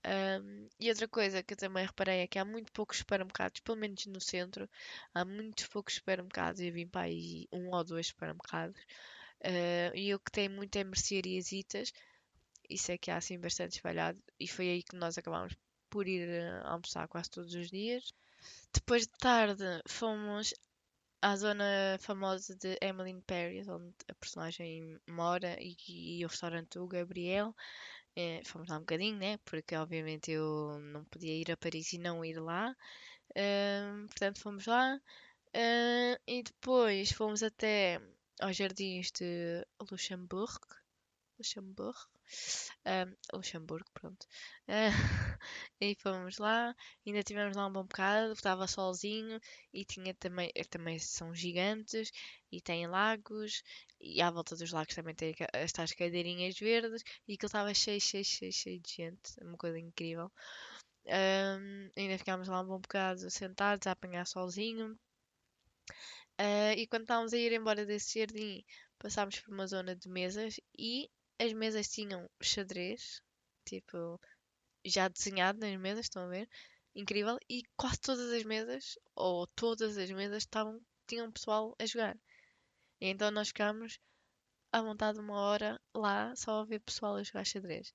Um, 0.06 0.68
e 0.78 0.88
outra 0.88 1.08
coisa 1.08 1.42
que 1.42 1.54
eu 1.54 1.58
também 1.58 1.84
reparei 1.84 2.20
é 2.20 2.26
que 2.28 2.38
há 2.38 2.44
muito 2.44 2.70
poucos 2.72 2.98
supermercados, 2.98 3.60
pelo 3.60 3.78
menos 3.78 4.06
no 4.06 4.20
centro, 4.20 4.68
há 5.12 5.25
muito 5.25 5.68
poucos 5.70 5.94
supermercados. 5.94 6.60
Eu 6.60 6.72
vim 6.72 6.86
para 6.86 7.02
aí 7.02 7.48
um 7.52 7.75
ou 7.75 7.84
dois 7.84 8.08
supermercados. 8.08 8.80
Uh, 9.42 9.94
e 9.94 10.14
o 10.14 10.20
que 10.20 10.30
tem 10.30 10.48
muito 10.48 10.76
é 10.76 10.84
merceariasitas. 10.84 11.92
Isso 12.70 12.92
é 12.92 12.98
que 12.98 13.10
há 13.10 13.16
assim 13.16 13.38
bastante 13.38 13.72
espalhado. 13.72 14.22
E 14.38 14.46
foi 14.46 14.68
aí 14.70 14.82
que 14.82 14.96
nós 14.96 15.18
acabámos 15.18 15.56
por 15.90 16.06
ir 16.06 16.28
uh, 16.28 16.66
almoçar 16.66 17.08
quase 17.08 17.30
todos 17.30 17.54
os 17.54 17.68
dias. 17.70 18.12
Depois 18.72 19.02
de 19.02 19.12
tarde 19.18 19.64
fomos 19.88 20.54
à 21.26 21.37
zona 21.37 21.99
famosa 21.99 22.54
de 22.54 22.78
Emily 22.80 23.11
in 23.11 23.21
Paris, 23.21 23.66
onde 23.68 23.92
a 24.09 24.14
personagem 24.14 24.97
mora, 25.09 25.56
e, 25.61 25.76
e 26.21 26.25
o 26.25 26.28
restaurante 26.28 26.78
do 26.78 26.87
Gabriel. 26.87 27.52
É, 28.14 28.42
fomos 28.45 28.68
lá 28.68 28.76
um 28.76 28.80
bocadinho, 28.80 29.18
né? 29.18 29.37
Porque 29.45 29.75
obviamente 29.76 30.30
eu 30.30 30.78
não 30.92 31.04
podia 31.06 31.35
ir 31.35 31.50
a 31.50 31.56
Paris 31.56 31.92
e 31.92 31.99
não 31.99 32.25
ir 32.25 32.38
lá. 32.40 32.75
portanto, 34.09 34.40
fomos 34.40 34.66
lá. 34.66 35.00
Ah, 35.54 36.21
e 36.26 36.42
depois 36.42 37.11
fomos 37.12 37.42
até 37.42 38.00
aos 38.40 38.56
jardins 38.56 39.11
de 39.12 39.66
Luxemburgo. 39.90 40.85
Luxemburgo. 41.38 41.98
Ah, 42.84 43.06
Luxemburgo, 43.32 43.86
pronto. 43.94 44.26
Ah, 44.68 44.88
e 45.80 45.94
fomos 45.96 46.38
lá, 46.38 46.74
ainda 47.06 47.22
tivemos 47.22 47.56
lá 47.56 47.66
um 47.66 47.72
bom 47.72 47.84
bocado, 47.84 48.32
estava 48.32 48.66
solzinho 48.66 49.40
e 49.72 49.84
tinha 49.84 50.14
também, 50.14 50.50
eh, 50.54 50.64
também 50.64 50.98
são 50.98 51.34
gigantes 51.34 52.10
e 52.52 52.60
têm 52.60 52.86
lagos 52.86 53.62
e 54.00 54.20
à 54.22 54.30
volta 54.30 54.56
dos 54.56 54.72
lagos 54.72 54.94
também 54.94 55.14
tem 55.14 55.34
estas 55.52 55.92
cadeirinhas 55.92 56.58
verdes 56.58 57.02
e 57.28 57.34
aquilo 57.34 57.46
estava 57.48 57.72
cheio, 57.74 58.00
cheio, 58.00 58.24
cheio, 58.24 58.52
cheio 58.52 58.80
de 58.80 58.92
gente, 58.94 59.32
uma 59.42 59.56
coisa 59.58 59.78
incrível. 59.78 60.30
Ahm, 61.08 61.90
ainda 61.96 62.18
ficámos 62.18 62.48
lá 62.48 62.60
um 62.62 62.66
bom 62.66 62.80
bocado 62.80 63.30
sentados 63.30 63.86
a 63.86 63.92
apanhar 63.92 64.26
solzinho. 64.26 64.98
Ah, 66.38 66.72
e 66.74 66.86
quando 66.86 67.02
estávamos 67.02 67.32
a 67.34 67.38
ir 67.38 67.52
embora 67.52 67.84
desse 67.86 68.18
jardim, 68.20 68.64
passámos 68.98 69.38
por 69.40 69.52
uma 69.54 69.66
zona 69.66 69.94
de 69.94 70.08
mesas 70.08 70.58
e 70.78 71.10
as 71.38 71.52
mesas 71.52 71.88
tinham 71.88 72.28
xadrez, 72.42 73.22
tipo, 73.64 74.20
já 74.84 75.08
desenhado 75.08 75.58
nas 75.60 75.76
mesas, 75.78 76.06
estão 76.06 76.24
a 76.24 76.28
ver? 76.28 76.48
Incrível. 76.94 77.38
E 77.48 77.62
quase 77.76 78.00
todas 78.00 78.30
as 78.32 78.44
mesas, 78.44 78.98
ou 79.14 79.46
todas 79.48 79.98
as 79.98 80.10
mesas, 80.10 80.44
estavam, 80.44 80.80
tinham 81.06 81.30
pessoal 81.32 81.74
a 81.78 81.86
jogar. 81.86 82.16
E 83.00 83.08
então 83.08 83.30
nós 83.30 83.48
ficámos 83.48 83.98
à 84.72 84.82
vontade 84.82 85.18
uma 85.20 85.38
hora 85.40 85.80
lá 85.94 86.34
só 86.36 86.60
a 86.60 86.64
ver 86.64 86.80
pessoal 86.80 87.16
a 87.16 87.22
jogar 87.22 87.44
xadrez. 87.44 87.92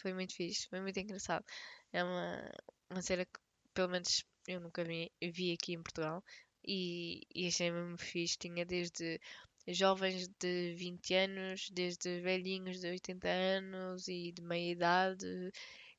Foi 0.00 0.12
muito 0.14 0.34
fixe, 0.34 0.68
foi 0.68 0.80
muito 0.80 0.98
engraçado. 0.98 1.44
É 1.92 2.02
uma, 2.02 2.50
uma 2.90 3.02
cena 3.02 3.24
que, 3.24 3.40
pelo 3.74 3.88
menos, 3.90 4.24
eu 4.48 4.60
nunca 4.60 4.84
vi, 4.84 5.10
vi 5.22 5.52
aqui 5.52 5.74
em 5.74 5.82
Portugal 5.82 6.24
e, 6.66 7.22
e 7.34 7.46
achei 7.48 7.70
mesmo 7.70 7.98
fixe. 7.98 8.38
Tinha 8.38 8.64
desde 8.64 9.20
jovens 9.68 10.28
de 10.40 10.74
20 10.76 11.14
anos, 11.14 11.70
desde 11.70 12.20
velhinhos 12.20 12.80
de 12.80 12.88
80 12.88 13.28
anos 13.28 14.08
e 14.08 14.32
de 14.32 14.42
meia 14.42 14.72
idade. 14.72 15.52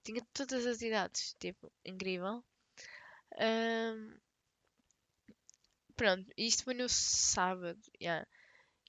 Tinha 0.04 0.22
todas 0.34 0.66
as 0.66 0.82
idades, 0.82 1.36
tipo, 1.40 1.72
incrível. 1.86 2.44
Ahm, 3.40 4.20
pronto, 5.96 6.26
isto 6.38 6.64
foi 6.66 6.74
no 6.74 6.88
sábado, 6.90 7.80
yeah. 8.02 8.26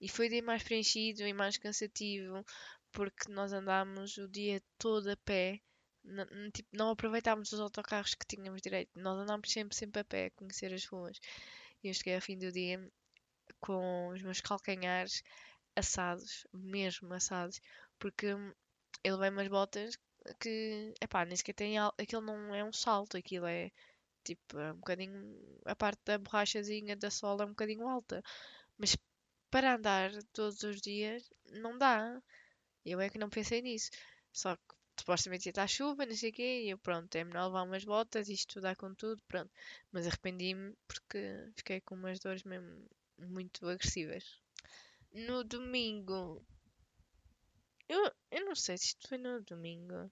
E 0.00 0.08
foi 0.08 0.26
o 0.28 0.30
dia 0.30 0.42
mais 0.44 0.62
preenchido 0.64 1.22
e 1.26 1.32
mais 1.34 1.56
cansativo 1.58 2.44
porque 2.92 3.30
nós 3.32 3.52
andámos 3.52 4.16
o 4.18 4.28
dia 4.28 4.62
todo 4.78 5.08
a 5.10 5.16
pé. 5.18 5.60
N- 6.04 6.24
n- 6.32 6.50
tipo, 6.52 6.68
não 6.72 6.90
aproveitámos 6.90 7.52
os 7.52 7.60
autocarros 7.60 8.14
que 8.14 8.26
tínhamos 8.26 8.62
direito. 8.62 8.90
Nós 8.96 9.18
andámos 9.20 9.50
sempre, 9.52 9.76
sempre 9.76 10.00
a 10.02 10.04
pé 10.04 10.26
a 10.26 10.30
conhecer 10.32 10.72
as 10.74 10.84
ruas. 10.86 11.18
E 11.84 11.88
eu 11.88 11.94
cheguei 11.94 12.16
ao 12.16 12.22
fim 12.22 12.38
do 12.38 12.52
dia 12.52 12.80
com 13.62 14.08
os 14.08 14.22
meus 14.22 14.40
calcanhares 14.40 15.22
assados, 15.76 16.46
mesmo 16.52 17.14
assados, 17.14 17.60
porque 17.98 18.26
eu 19.04 19.16
levei 19.16 19.30
umas 19.30 19.48
botas 19.48 19.98
que, 20.40 20.94
epá, 21.00 21.24
nem 21.24 21.36
sequer 21.36 21.54
tem, 21.54 21.78
aquilo 21.78 22.22
não 22.22 22.54
é 22.54 22.64
um 22.64 22.72
salto, 22.72 23.16
aquilo 23.16 23.46
é 23.46 23.70
tipo, 24.24 24.58
é 24.58 24.72
um 24.72 24.76
bocadinho, 24.76 25.60
a 25.66 25.74
parte 25.76 26.00
da 26.04 26.18
borrachazinha 26.18 26.96
da 26.96 27.10
sola 27.10 27.44
é 27.44 27.46
um 27.46 27.50
bocadinho 27.50 27.88
alta, 27.88 28.22
mas 28.78 28.96
para 29.50 29.76
andar 29.76 30.10
todos 30.32 30.62
os 30.62 30.80
dias 30.80 31.30
não 31.62 31.78
dá. 31.78 32.20
Eu 32.84 33.00
é 33.00 33.08
que 33.10 33.18
não 33.18 33.30
pensei 33.30 33.62
nisso. 33.62 33.90
Só 34.32 34.56
que 34.56 34.62
supostamente 34.98 35.46
ia 35.46 35.50
estar 35.50 35.68
chuva, 35.68 36.06
não 36.06 36.14
sei 36.16 36.30
o 36.30 36.32
quê, 36.32 36.62
e 36.64 36.70
eu 36.70 36.78
pronto, 36.78 37.14
é 37.16 37.24
melhor 37.24 37.46
levar 37.46 37.62
umas 37.64 37.84
botas, 37.84 38.28
isto 38.28 38.60
dá 38.60 38.74
com 38.76 38.94
tudo, 38.94 39.20
pronto. 39.28 39.50
Mas 39.92 40.06
arrependi-me 40.06 40.74
porque 40.88 41.18
fiquei 41.56 41.80
com 41.82 41.94
umas 41.96 42.18
dores 42.20 42.44
mesmo 42.44 42.88
muito 43.28 43.68
agressivas. 43.68 44.24
No 45.12 45.44
domingo, 45.44 46.44
eu, 47.88 48.10
eu 48.32 48.44
não 48.44 48.54
sei 48.56 48.76
se 48.76 48.86
isto 48.86 49.06
foi 49.08 49.18
no 49.18 49.40
domingo. 49.42 50.10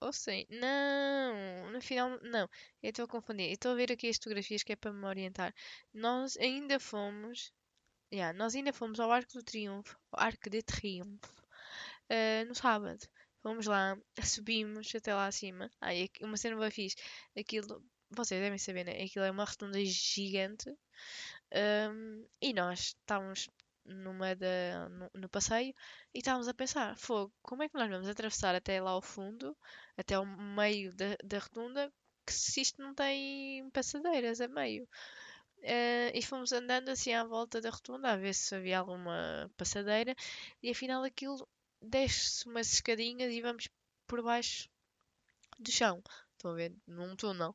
Ou 0.00 0.12
sei, 0.12 0.46
não, 0.50 1.70
no 1.70 1.80
final, 1.80 2.10
não, 2.22 2.46
eu 2.82 2.90
estou 2.90 3.04
a 3.04 3.08
confundir. 3.08 3.50
Estou 3.52 3.72
a 3.72 3.74
ver 3.74 3.90
aqui 3.92 4.08
as 4.08 4.16
fotografias 4.16 4.62
que 4.62 4.72
é 4.72 4.76
para 4.76 4.92
me 4.92 5.06
orientar. 5.06 5.54
Nós 5.94 6.36
ainda 6.36 6.78
fomos, 6.80 7.52
yeah, 8.12 8.36
nós 8.38 8.54
ainda 8.56 8.72
fomos 8.72 9.00
ao 9.00 9.12
Arco 9.12 9.32
do 9.34 9.42
Triunfo, 9.44 9.98
ao 10.12 10.24
Arco 10.26 10.50
de 10.50 10.62
Triunfo, 10.62 11.34
eh, 12.10 12.44
no 12.46 12.54
sábado. 12.54 13.06
Fomos 13.42 13.66
lá, 13.66 13.96
subimos 14.24 14.94
até 14.94 15.14
lá 15.14 15.26
acima. 15.28 15.70
Ai, 15.80 16.04
aqui- 16.04 16.24
uma 16.24 16.36
cena 16.38 16.56
bem 16.60 16.70
fixe. 16.70 16.96
Aquilo, 17.38 17.84
vocês 18.10 18.40
devem 18.40 18.58
saber, 18.58 18.84
né? 18.84 19.02
Aquilo 19.04 19.24
é 19.26 19.30
uma 19.32 19.44
rotunda 19.44 19.78
gigante. 19.84 20.70
Ahm, 21.54 22.24
e 22.40 22.52
nós 22.52 22.96
estávamos 23.00 23.48
numa 23.84 24.34
da, 24.34 24.88
no, 24.88 25.10
no 25.14 25.28
passeio 25.28 25.74
e 26.14 26.18
estávamos 26.18 26.48
a 26.48 26.54
pensar, 26.54 26.96
fogo, 26.96 27.32
como 27.42 27.62
é 27.62 27.68
que 27.68 27.74
nós 27.76 27.90
vamos 27.90 28.08
atravessar 28.08 28.54
até 28.54 28.80
lá 28.80 28.92
ao 28.92 29.02
fundo, 29.02 29.56
até 29.96 30.14
ao 30.14 30.24
meio 30.24 30.94
da, 30.94 31.16
da 31.24 31.38
rotunda, 31.38 31.92
que 32.26 32.32
se 32.32 32.60
isto 32.60 32.80
não 32.80 32.94
tem 32.94 33.68
passadeiras 33.70 34.40
a 34.40 34.48
meio? 34.48 34.88
Eh, 35.62 36.12
e 36.18 36.22
fomos 36.22 36.52
andando 36.52 36.88
assim 36.90 37.12
à 37.12 37.24
volta 37.24 37.60
da 37.60 37.70
rotunda 37.70 38.12
a 38.12 38.16
ver 38.16 38.34
se 38.34 38.54
havia 38.54 38.78
alguma 38.80 39.50
passadeira 39.56 40.14
e 40.62 40.70
afinal 40.70 41.04
aquilo 41.04 41.48
desce 41.80 42.46
umas 42.48 42.72
escadinhas 42.72 43.32
e 43.32 43.40
vamos 43.40 43.68
por 44.06 44.22
baixo 44.22 44.68
do 45.58 45.70
chão. 45.70 46.02
Estão 46.32 46.52
a 46.52 46.54
ver? 46.54 46.74
Num 46.86 47.16
túnel. 47.16 47.54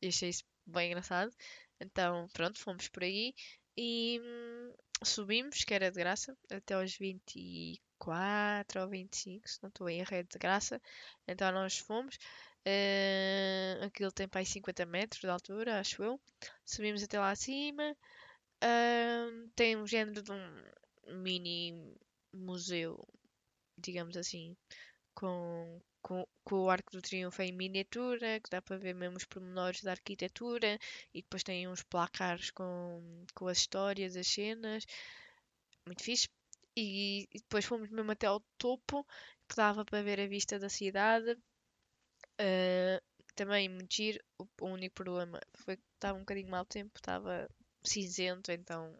E 0.00 0.08
achei 0.08 0.30
isso 0.30 0.44
bem 0.66 0.88
engraçado. 0.90 1.32
Então, 1.82 2.28
pronto, 2.32 2.58
fomos 2.60 2.88
por 2.88 3.02
aí 3.02 3.34
e 3.76 4.20
hum, 4.22 4.74
subimos, 5.04 5.64
que 5.64 5.74
era 5.74 5.90
de 5.90 5.98
graça, 5.98 6.36
até 6.50 6.74
aos 6.74 6.96
24 6.96 8.80
ou 8.82 8.88
25, 8.88 9.48
se 9.48 9.62
não 9.62 9.68
estou 9.68 9.88
em 9.88 10.00
erro, 10.00 10.14
é 10.14 10.22
de 10.22 10.38
graça. 10.38 10.80
Então 11.28 11.50
nós 11.52 11.78
fomos. 11.78 12.18
eh, 12.64 13.78
aquilo 13.82 14.12
tem 14.12 14.28
para 14.28 14.40
aí 14.40 14.46
50 14.46 14.86
metros 14.86 15.20
de 15.20 15.28
altura, 15.28 15.80
acho 15.80 16.02
eu. 16.02 16.20
Subimos 16.64 17.02
até 17.02 17.18
lá 17.18 17.30
acima. 17.30 17.96
Ahm, 18.62 19.48
tem 19.56 19.76
um 19.76 19.86
género 19.86 20.22
de 20.22 20.32
um 20.32 20.64
mini 21.22 21.96
museu, 22.32 23.06
digamos 23.78 24.16
assim, 24.16 24.56
com, 25.14 25.80
com, 26.02 26.26
com 26.44 26.56
o 26.64 26.70
Arco 26.70 26.92
do 26.92 27.02
Triunfo 27.02 27.42
em 27.42 27.52
miniatura, 27.52 28.40
que 28.40 28.50
dá 28.50 28.60
para 28.62 28.78
ver 28.78 28.94
mesmo 28.94 29.16
os 29.16 29.24
pormenores 29.24 29.82
da 29.82 29.92
arquitetura, 29.92 30.78
e 31.14 31.22
depois 31.22 31.42
tem 31.42 31.68
uns 31.68 31.82
placares 31.82 32.50
com, 32.50 33.24
com 33.34 33.48
as 33.48 33.58
histórias, 33.58 34.16
as 34.16 34.26
cenas, 34.26 34.84
muito 35.86 36.02
fixe. 36.02 36.28
E, 36.76 37.28
e 37.32 37.38
depois 37.38 37.64
fomos 37.64 37.90
mesmo 37.90 38.10
até 38.12 38.26
ao 38.26 38.40
topo, 38.58 39.06
que 39.48 39.56
dava 39.56 39.84
para 39.84 40.02
ver 40.02 40.20
a 40.20 40.26
vista 40.26 40.58
da 40.58 40.68
cidade. 40.68 41.36
Ah, 42.38 43.00
também 43.34 43.68
muito 43.68 43.94
giro. 43.94 44.18
O, 44.38 44.46
o 44.62 44.66
único 44.66 44.94
problema 44.94 45.40
foi 45.54 45.76
que 45.76 45.82
estava 45.94 46.16
um 46.16 46.20
bocadinho 46.22 46.50
mau 46.50 46.64
tempo, 46.64 46.92
estava 46.96 47.48
cinzento, 47.84 48.52
então 48.52 48.96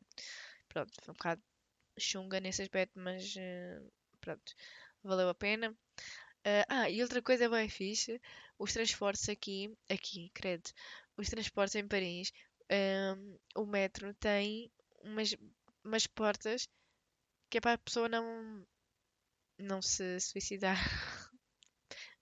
pronto, 0.68 0.92
foi 1.02 1.12
um 1.12 1.16
bocado 1.16 1.42
chunga 1.98 2.40
nesse 2.40 2.62
aspecto, 2.62 2.98
mas 2.98 3.34
eh, 3.36 3.80
pronto, 4.20 4.54
valeu 5.04 5.28
a 5.28 5.34
pena. 5.34 5.76
Ah, 6.44 6.66
ah, 6.68 6.90
e 6.90 7.02
outra 7.02 7.22
coisa 7.22 7.48
bem 7.48 7.68
fixe, 7.68 8.20
os 8.58 8.72
transportes 8.72 9.28
aqui, 9.28 9.72
aqui, 9.90 10.30
credo, 10.34 10.70
os 11.16 11.28
transportes 11.30 11.76
em 11.76 11.88
Paris, 11.88 12.32
ahm, 12.70 13.36
o 13.56 13.66
metro 13.66 14.14
tem 14.14 14.70
umas, 15.04 15.34
umas 15.84 16.06
portas 16.08 16.68
que 17.50 17.58
é 17.58 17.62
para 17.62 17.74
a 17.74 17.78
pessoa 17.78 18.08
não, 18.08 18.66
não 19.58 19.80
se 19.82 20.20
suicidar. 20.20 20.76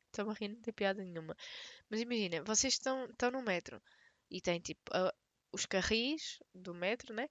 Estou 0.06 0.30
a 0.30 0.34
rir, 0.34 0.48
não 0.48 0.60
tem 0.62 0.74
piada 0.74 1.02
nenhuma. 1.04 1.36
Mas 1.90 2.00
imagina, 2.00 2.42
vocês 2.44 2.74
estão, 2.74 3.06
estão 3.06 3.30
no 3.32 3.42
metro 3.42 3.82
e 4.30 4.40
tem 4.40 4.60
tipo 4.60 4.82
a- 4.94 5.14
os 5.52 5.66
carris 5.66 6.38
do 6.54 6.74
metro, 6.74 7.14
né? 7.14 7.28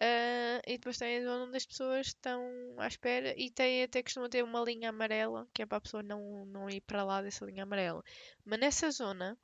Ah, 0.00 0.60
e 0.66 0.78
depois 0.78 0.98
tem 0.98 1.18
a 1.18 1.22
zona 1.24 1.44
onde 1.44 1.56
as 1.56 1.66
pessoas 1.66 2.08
estão 2.08 2.42
à 2.78 2.86
espera 2.86 3.34
e 3.36 3.50
tem 3.50 3.82
até 3.82 4.02
costuma 4.02 4.28
ter 4.28 4.44
uma 4.44 4.60
linha 4.60 4.90
amarela, 4.90 5.48
que 5.52 5.62
é 5.62 5.66
para 5.66 5.78
a 5.78 5.80
pessoa 5.80 6.02
não, 6.02 6.44
não 6.46 6.70
ir 6.70 6.80
para 6.82 7.04
lá 7.04 7.20
dessa 7.22 7.44
linha 7.44 7.64
amarela. 7.64 8.02
Mas 8.44 8.60
nessa 8.60 8.90
zona, 8.90 9.36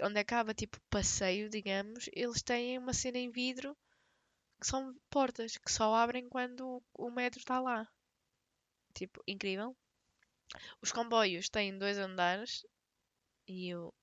onde 0.00 0.18
acaba 0.20 0.54
tipo 0.54 0.80
passeio, 0.90 1.50
digamos, 1.50 2.08
eles 2.12 2.42
têm 2.42 2.78
uma 2.78 2.92
cena 2.92 3.18
em 3.18 3.30
vidro 3.30 3.76
que 4.60 4.66
são 4.66 4.94
portas 5.08 5.56
que 5.56 5.72
só 5.72 5.94
abrem 5.94 6.28
quando 6.28 6.82
o 6.94 7.10
metro 7.10 7.40
está 7.40 7.60
lá. 7.60 7.88
Tipo, 8.94 9.22
incrível. 9.26 9.76
Os 10.82 10.92
comboios 10.92 11.48
têm 11.48 11.78
dois 11.78 11.98
andares 11.98 12.66
e 13.46 13.68
eu 13.70 13.94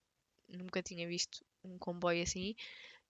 nunca 0.47 0.81
tinha 0.81 1.07
visto 1.07 1.45
um 1.63 1.77
comboio 1.77 2.23
assim. 2.23 2.55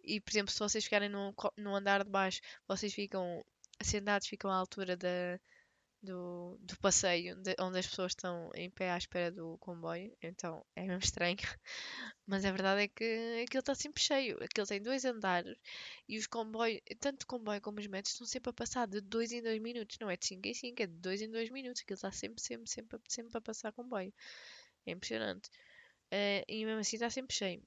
E, 0.07 0.21
por 0.21 0.31
exemplo, 0.31 0.51
se 0.53 0.59
vocês 0.59 0.83
ficarem 0.83 1.09
no, 1.09 1.33
no 1.57 1.75
andar 1.75 2.03
de 2.03 2.09
baixo, 2.11 2.41
vocês 2.67 2.93
ficam 2.93 3.43
sentados, 3.83 4.27
ficam 4.27 4.51
à 4.51 4.55
altura 4.55 4.97
da, 4.97 5.39
do, 6.01 6.57
do 6.61 6.77
passeio, 6.79 7.35
de- 7.37 7.55
onde 7.59 7.79
as 7.79 7.87
pessoas 7.87 8.11
estão 8.11 8.51
em 8.55 8.69
pé 8.69 8.91
à 8.91 8.97
espera 8.97 9.31
do 9.31 9.57
comboio, 9.59 10.15
então 10.21 10.65
é 10.75 10.83
mesmo 10.83 11.03
estranho. 11.03 11.37
Mas 12.27 12.45
a 12.45 12.51
verdade 12.51 12.83
é 12.83 12.87
que 12.87 13.43
aquilo 13.43 13.59
está 13.61 13.75
sempre 13.75 14.01
cheio. 14.03 14.37
Aquilo 14.43 14.67
tem 14.67 14.81
dois 14.81 15.05
andares 15.05 15.57
e 16.07 16.17
os 16.17 16.27
comboios, 16.27 16.81
tanto 16.99 17.23
o 17.23 17.27
comboio 17.27 17.61
como 17.61 17.79
os 17.79 17.87
metros, 17.87 18.13
estão 18.13 18.27
sempre 18.27 18.49
a 18.51 18.53
passar 18.53 18.87
de 18.87 19.01
dois 19.01 19.31
em 19.31 19.41
dois 19.41 19.59
minutos. 19.61 19.97
Não 19.99 20.09
é 20.09 20.17
de 20.17 20.25
5 20.27 20.47
em 20.47 20.53
5, 20.53 20.81
é 20.83 20.87
de 20.87 20.93
dois 20.93 21.21
em 21.21 21.29
dois 21.31 21.49
minutos. 21.49 21.81
Aquilo 21.81 21.95
está 21.95 22.11
sempre, 22.11 22.41
sempre, 22.41 22.69
sempre, 22.69 22.99
sempre 23.09 23.37
a 23.37 23.41
passar 23.41 23.71
comboio. 23.73 24.13
É 24.87 24.91
impressionante. 24.91 25.49
Eh, 26.11 26.43
e 26.47 26.65
mesmo 26.65 26.81
assim 26.81 26.97
está 26.97 27.09
sempre 27.09 27.35
cheio. 27.35 27.61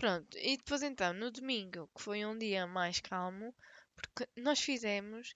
Pronto, 0.00 0.38
e 0.38 0.56
depois 0.56 0.82
então, 0.82 1.12
no 1.12 1.30
domingo, 1.30 1.86
que 1.94 2.02
foi 2.02 2.24
um 2.24 2.36
dia 2.38 2.66
mais 2.66 3.00
calmo, 3.00 3.54
porque 3.94 4.26
nós 4.34 4.58
fizemos 4.58 5.34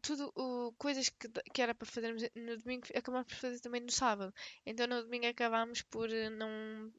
tudo 0.00 0.32
o, 0.34 0.72
coisas 0.78 1.10
que, 1.10 1.28
que 1.52 1.60
era 1.60 1.74
para 1.74 1.86
fazermos 1.86 2.22
no 2.34 2.56
domingo, 2.56 2.86
acabámos 2.94 3.28
por 3.28 3.36
fazer 3.36 3.60
também 3.60 3.82
no 3.82 3.90
sábado. 3.90 4.32
Então 4.64 4.86
no 4.86 5.02
domingo 5.02 5.26
acabámos 5.26 5.82
por 5.82 6.10
eh, 6.10 6.30
não, 6.30 6.90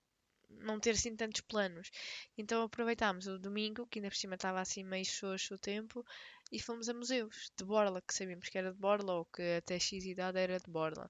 não 0.50 0.80
ter 0.80 0.92
assim 0.92 1.16
tantos 1.16 1.42
planos. 1.42 1.90
Então 2.38 2.62
aproveitámos 2.62 3.26
o 3.26 3.40
domingo, 3.40 3.88
que 3.88 3.98
ainda 3.98 4.10
por 4.10 4.18
cima 4.18 4.36
estava 4.36 4.62
assim 4.62 4.84
meio 4.84 5.06
xoxo 5.06 5.56
o 5.56 5.58
tempo, 5.58 6.06
e 6.52 6.60
fomos 6.60 6.88
a 6.90 6.94
museus 6.94 7.52
de 7.58 7.66
Borla, 7.66 8.04
que 8.04 8.14
sabíamos 8.14 8.50
que 8.50 8.58
era 8.58 8.72
de 8.72 8.78
Borla, 8.78 9.14
ou 9.14 9.26
que 9.26 9.42
até 9.58 9.80
X 9.80 10.06
idade 10.06 10.38
era 10.38 10.60
de 10.60 10.70
Borla. 10.70 11.10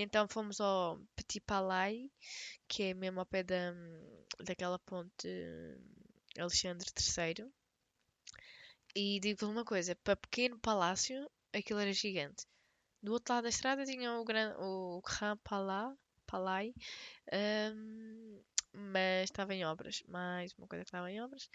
Então 0.00 0.28
fomos 0.28 0.60
ao 0.60 0.98
Petit 1.16 1.40
Palais, 1.40 2.08
que 2.68 2.84
é 2.84 2.94
mesmo 2.94 3.20
ao 3.20 3.26
pé 3.26 3.42
da, 3.42 3.74
daquela 4.40 4.78
ponte 4.78 5.26
eh, 5.28 5.78
Alexandre 6.38 6.86
III. 6.96 7.50
E 8.94 9.20
digo-vos 9.20 9.50
uma 9.50 9.64
coisa, 9.64 9.96
para 9.96 10.16
pequeno 10.16 10.58
palácio, 10.58 11.30
aquilo 11.52 11.80
era 11.80 11.92
gigante. 11.92 12.46
Do 13.02 13.12
outro 13.12 13.34
lado 13.34 13.44
da 13.44 13.50
estrada 13.50 13.84
tinha 13.84 14.12
o, 14.18 14.24
gran, 14.24 14.56
o 14.58 15.00
Grand 15.02 15.36
Palais, 15.38 15.96
Palais 16.26 16.74
hum, 17.32 18.40
mas 18.72 19.24
estava 19.24 19.54
em 19.54 19.64
obras. 19.64 20.02
Mais 20.08 20.52
uma 20.58 20.68
coisa 20.68 20.84
que 20.84 20.88
estava 20.88 21.10
em 21.10 21.20
obras. 21.20 21.48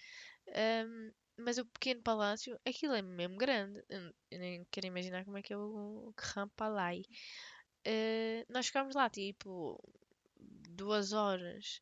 Hum, 0.48 1.12
mas 1.38 1.58
o 1.58 1.66
pequeno 1.66 2.02
palácio, 2.02 2.60
aquilo 2.66 2.94
é 2.94 3.02
mesmo 3.02 3.38
grande. 3.38 3.84
Eu 3.90 4.40
nem 4.40 4.66
quero 4.72 4.88
imaginar 4.88 5.26
como 5.26 5.38
é 5.38 5.42
que 5.42 5.54
é 5.54 5.58
o 5.58 6.14
Grand 6.18 6.50
Palais. 6.56 7.06
Eh, 7.86 8.46
nós 8.50 8.68
ficámos 8.68 8.96
lá 8.96 9.10
tipo 9.10 9.80
duas 10.70 11.14
horas 11.14 11.82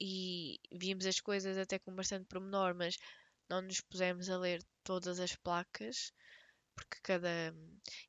e 0.00 0.58
vimos 0.72 1.06
as 1.06 1.20
coisas 1.20 1.56
até 1.58 1.78
com 1.78 1.94
bastante 1.94 2.26
pormenor, 2.26 2.74
mas 2.74 2.98
não 3.48 3.62
nos 3.62 3.80
pusemos 3.80 4.28
a 4.30 4.38
ler 4.38 4.64
todas 4.84 5.20
as 5.20 5.36
placas, 5.36 6.12
porque 6.74 6.98
cada. 7.02 7.54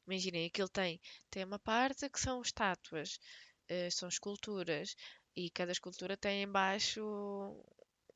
Imaginem, 0.08 0.48
aquilo 0.48 0.70
tem, 0.70 1.00
tem 1.30 1.44
uma 1.46 1.60
parte 1.60 2.10
que 2.10 2.20
são 2.20 2.42
estátuas, 2.42 3.20
eh, 3.68 3.90
são 3.92 4.10
esculturas, 4.10 4.96
e 5.36 5.50
cada 5.52 5.72
escultura 5.72 6.18
tem 6.18 6.44
embaixo 6.44 7.02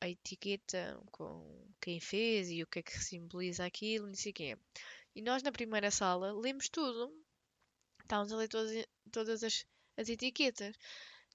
a 0.01 0.09
etiqueta 0.09 0.99
com 1.11 1.67
quem 1.81 1.99
fez 1.99 2.49
e 2.49 2.63
o 2.63 2.67
que 2.67 2.79
é 2.79 2.83
que 2.83 2.99
simboliza 2.99 3.65
aquilo, 3.65 4.07
não 4.07 4.15
sei 4.15 4.31
o 4.31 4.35
quê. 4.35 4.57
E 5.15 5.21
nós 5.21 5.41
na 5.43 5.51
primeira 5.51 5.89
sala 5.91 6.31
lemos 6.31 6.69
tudo. 6.69 7.11
Estávamos 8.07 8.31
a 8.31 8.37
ler 8.37 8.47
todas, 8.47 8.87
todas 9.11 9.43
as, 9.43 9.65
as 9.97 10.07
etiquetas. 10.07 10.73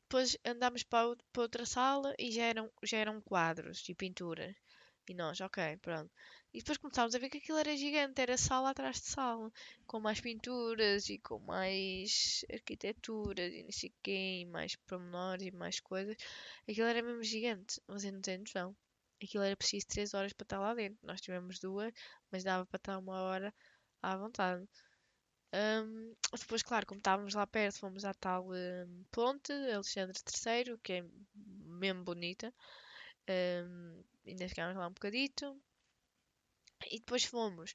Depois 0.04 0.38
andámos 0.44 0.82
para, 0.82 1.14
para 1.30 1.42
outra 1.42 1.66
sala 1.66 2.14
e 2.18 2.32
já 2.32 2.44
eram, 2.44 2.70
já 2.82 2.96
eram 2.96 3.20
quadros 3.20 3.86
e 3.90 3.94
pinturas. 3.94 4.54
E 5.06 5.12
nós, 5.14 5.38
ok, 5.42 5.76
pronto. 5.82 6.10
E 6.54 6.58
depois 6.60 6.78
começámos 6.78 7.14
a 7.14 7.18
ver 7.18 7.28
que 7.28 7.36
aquilo 7.38 7.58
era 7.58 7.76
gigante, 7.76 8.22
era 8.22 8.38
sala 8.38 8.70
atrás 8.70 8.96
de 9.02 9.06
sala, 9.08 9.52
com 9.86 10.00
mais 10.00 10.20
pinturas 10.20 11.10
e 11.10 11.18
com 11.18 11.38
mais 11.40 12.42
arquiteturas 12.50 13.52
e 13.52 13.62
não 13.64 13.72
sei 13.72 13.92
quê, 14.02 14.40
e 14.40 14.46
mais 14.46 14.74
pormenores 14.76 15.46
e 15.46 15.50
mais 15.50 15.78
coisas. 15.78 16.16
Aquilo 16.66 16.86
era 16.86 17.02
mesmo 17.02 17.22
gigante, 17.22 17.80
você 17.86 18.10
não 18.10 18.22
tem 18.22 18.38
noção. 18.38 18.74
Aquilo 19.22 19.44
era 19.44 19.56
preciso 19.56 19.86
3 19.88 20.14
horas 20.14 20.32
para 20.32 20.44
estar 20.46 20.58
lá 20.58 20.74
dentro. 20.74 20.98
Nós 21.02 21.20
tivemos 21.20 21.58
duas, 21.58 21.92
mas 22.30 22.42
dava 22.42 22.64
para 22.64 22.78
estar 22.78 22.98
uma 22.98 23.20
hora 23.20 23.54
à 24.00 24.16
vontade. 24.16 24.66
Hum, 25.54 26.14
depois, 26.38 26.62
claro, 26.62 26.86
como 26.86 26.98
estávamos 26.98 27.34
lá 27.34 27.46
perto, 27.46 27.78
fomos 27.78 28.04
à 28.04 28.14
tal 28.14 28.48
hum, 28.50 29.04
ponte, 29.10 29.52
Alexandre 29.52 30.18
III, 30.18 30.78
que 30.82 30.92
é 30.94 31.04
mesmo 31.66 32.04
bonita. 32.04 32.52
Hum, 33.28 34.02
ainda 34.26 34.48
ficámos 34.48 34.76
lá 34.76 34.88
um 34.88 34.92
bocadito. 34.92 35.56
E 36.90 36.98
depois 37.00 37.24
fomos 37.24 37.72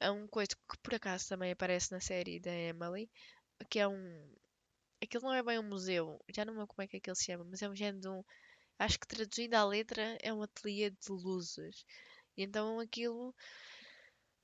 a 0.00 0.10
um 0.12 0.26
coisa 0.28 0.54
que 0.68 0.78
por 0.82 0.94
acaso 0.94 1.28
também 1.28 1.52
aparece 1.52 1.92
na 1.92 2.00
série 2.00 2.40
da 2.40 2.52
Emily, 2.52 3.08
que 3.70 3.78
é 3.80 3.88
um. 3.88 4.34
Aquilo 5.02 5.24
não 5.24 5.34
é 5.34 5.42
bem 5.42 5.58
um 5.58 5.68
museu, 5.68 6.20
já 6.34 6.44
não 6.44 6.52
me 6.54 6.60
lembro 6.60 6.74
como 6.74 6.84
é 6.84 6.88
que 6.88 6.98
aquilo 6.98 7.16
se 7.16 7.26
chama, 7.26 7.44
mas 7.44 7.62
é 7.62 7.68
um 7.68 7.76
género 7.76 8.00
de 8.00 8.08
um. 8.08 8.24
Acho 8.78 8.98
que 9.00 9.06
traduzindo 9.08 9.54
à 9.54 9.64
letra 9.64 10.18
é 10.22 10.32
um 10.32 10.42
ateliê 10.42 10.90
de 10.90 11.10
luzes. 11.10 11.84
E 12.36 12.44
então 12.44 12.80
aquilo. 12.80 13.34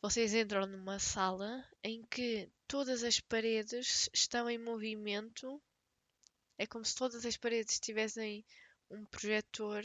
Vocês 0.03 0.35
entram 0.35 0.67
numa 0.67 0.99
sala 0.99 1.65
em 1.83 2.03
que 2.05 2.51
todas 2.69 3.03
as 3.03 3.19
paredes 3.19 4.09
estão 4.13 4.49
em 4.49 4.59
movimento. 4.59 5.61
É 6.59 6.67
como 6.67 6.85
se 6.85 6.95
todas 6.95 7.25
as 7.25 7.37
paredes 7.37 7.81
tivessem 7.81 8.45
um 8.91 9.05
projetor 9.07 9.83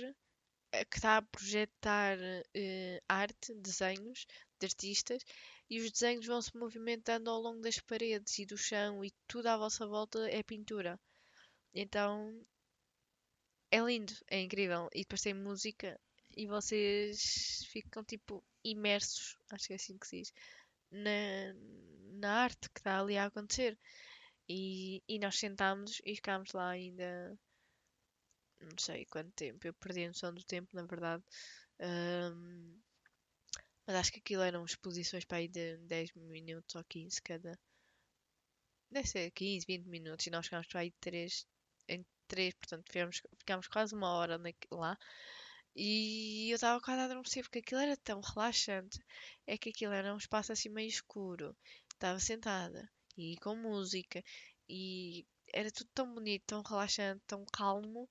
eh, 0.72 0.86
que 0.86 0.98
está 0.98 1.18
a 1.18 1.22
projetar 1.22 2.18
eh, 2.54 3.02
arte, 3.08 3.54
desenhos 3.56 4.26
de 4.60 4.66
artistas, 4.66 5.24
e 5.70 5.80
os 5.80 5.92
desenhos 5.92 6.26
vão 6.26 6.42
se 6.42 6.56
movimentando 6.56 7.30
ao 7.30 7.42
longo 7.42 7.62
das 7.62 7.80
paredes 7.80 8.38
e 8.40 8.46
do 8.46 8.58
chão, 8.58 9.04
e 9.04 9.12
tudo 9.28 9.48
à 9.48 9.58
vossa 9.58 9.88
volta 9.88 10.20
é 10.30 10.44
pintura. 10.44 11.00
Então 11.74 12.46
é 13.72 13.80
lindo, 13.80 14.14
é 14.28 14.42
incrível. 14.42 14.90
E 14.94 15.00
depois 15.00 15.22
tem 15.22 15.34
música 15.34 16.00
e 16.36 16.48
vocês 16.48 17.64
ficam 17.72 18.04
tipo 18.04 18.44
imersos, 18.64 19.38
acho 19.52 19.68
que 19.68 19.74
é 19.74 19.76
assim 19.78 19.98
que 19.98 20.08
se 20.08 20.18
diz, 20.22 20.34
na, 20.92 21.54
na 22.20 22.44
arte 22.44 22.70
que 22.70 22.80
está 22.80 23.00
ali 23.00 23.18
a 23.18 23.26
acontecer. 23.26 23.78
E, 24.50 25.04
e 25.08 25.20
nós 25.20 25.38
sentámos 25.40 26.02
e 26.06 26.16
ficámos 26.16 26.52
lá 26.54 26.70
ainda 26.72 27.38
não 28.62 28.78
sei 28.80 29.06
quanto 29.08 29.32
tempo, 29.34 29.68
eu 29.68 29.74
perdi 29.74 30.04
a 30.06 30.08
noção 30.08 30.34
do 30.34 30.44
tempo, 30.44 30.70
na 30.76 30.84
verdade. 30.86 31.24
Ahm, 31.80 32.80
mas 33.86 33.96
acho 33.96 34.12
que 34.12 34.20
aquilo 34.20 34.42
eram 34.42 34.66
exposições 34.66 35.24
para 35.26 35.38
aí 35.38 35.48
de 35.48 35.78
10 35.78 36.12
minutos 36.16 36.74
ou 36.76 36.84
15 36.86 37.22
cada. 37.22 37.58
Deve 38.92 39.08
ser 39.08 39.32
15, 39.32 39.66
20 39.68 39.88
minutos 39.88 40.28
e 40.28 40.30
nós 40.30 40.46
ficámos 40.46 40.68
para 40.68 40.82
aí 40.82 40.92
3, 41.02 41.46
em 41.90 42.06
3, 42.28 42.54
portanto 42.54 42.86
ficámos, 43.40 43.68
quase 43.68 43.96
uma 43.96 44.14
hora 44.14 44.38
naque- 44.38 44.68
lá. 44.72 44.98
E 45.76 46.50
eu 46.52 46.56
estava 46.56 46.82
quase 46.82 47.02
a 47.02 47.06
adormecer 47.06 47.44
porque 47.44 47.60
aquilo 47.60 47.82
era 47.82 47.98
tão 47.98 48.22
relaxante. 48.22 49.00
É 49.48 49.58
que 49.58 49.70
aquilo 49.70 49.94
era 49.94 50.14
um 50.14 50.18
espaço 50.18 50.52
assim 50.52 50.70
meio 50.70 50.90
escuro. 50.90 51.56
Estava 51.94 52.20
sentada 52.20 52.90
e 53.18 53.38
com 53.38 53.56
música 53.56 54.24
e 54.70 55.26
era 55.54 55.72
tudo 55.72 55.90
tão 55.94 56.14
bonito, 56.14 56.44
tão 56.46 56.62
relaxante, 56.62 57.22
tão 57.28 57.46
calmo 57.54 58.10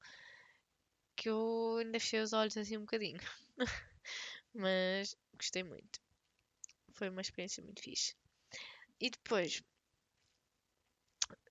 que 1.17 1.29
eu 1.29 1.77
ainda 1.79 2.01
fechei 2.01 2.21
os 2.21 2.33
olhos 2.33 2.57
assim 2.57 2.77
um 2.77 2.81
bocadinho. 2.81 3.21
Mas 4.55 5.17
gostei 5.35 5.63
muito. 5.63 6.01
Foi 6.95 7.09
uma 7.11 7.21
experiência 7.21 7.63
muito 7.63 7.83
fixe. 7.83 8.15
E 9.01 9.11
depois, 9.11 9.63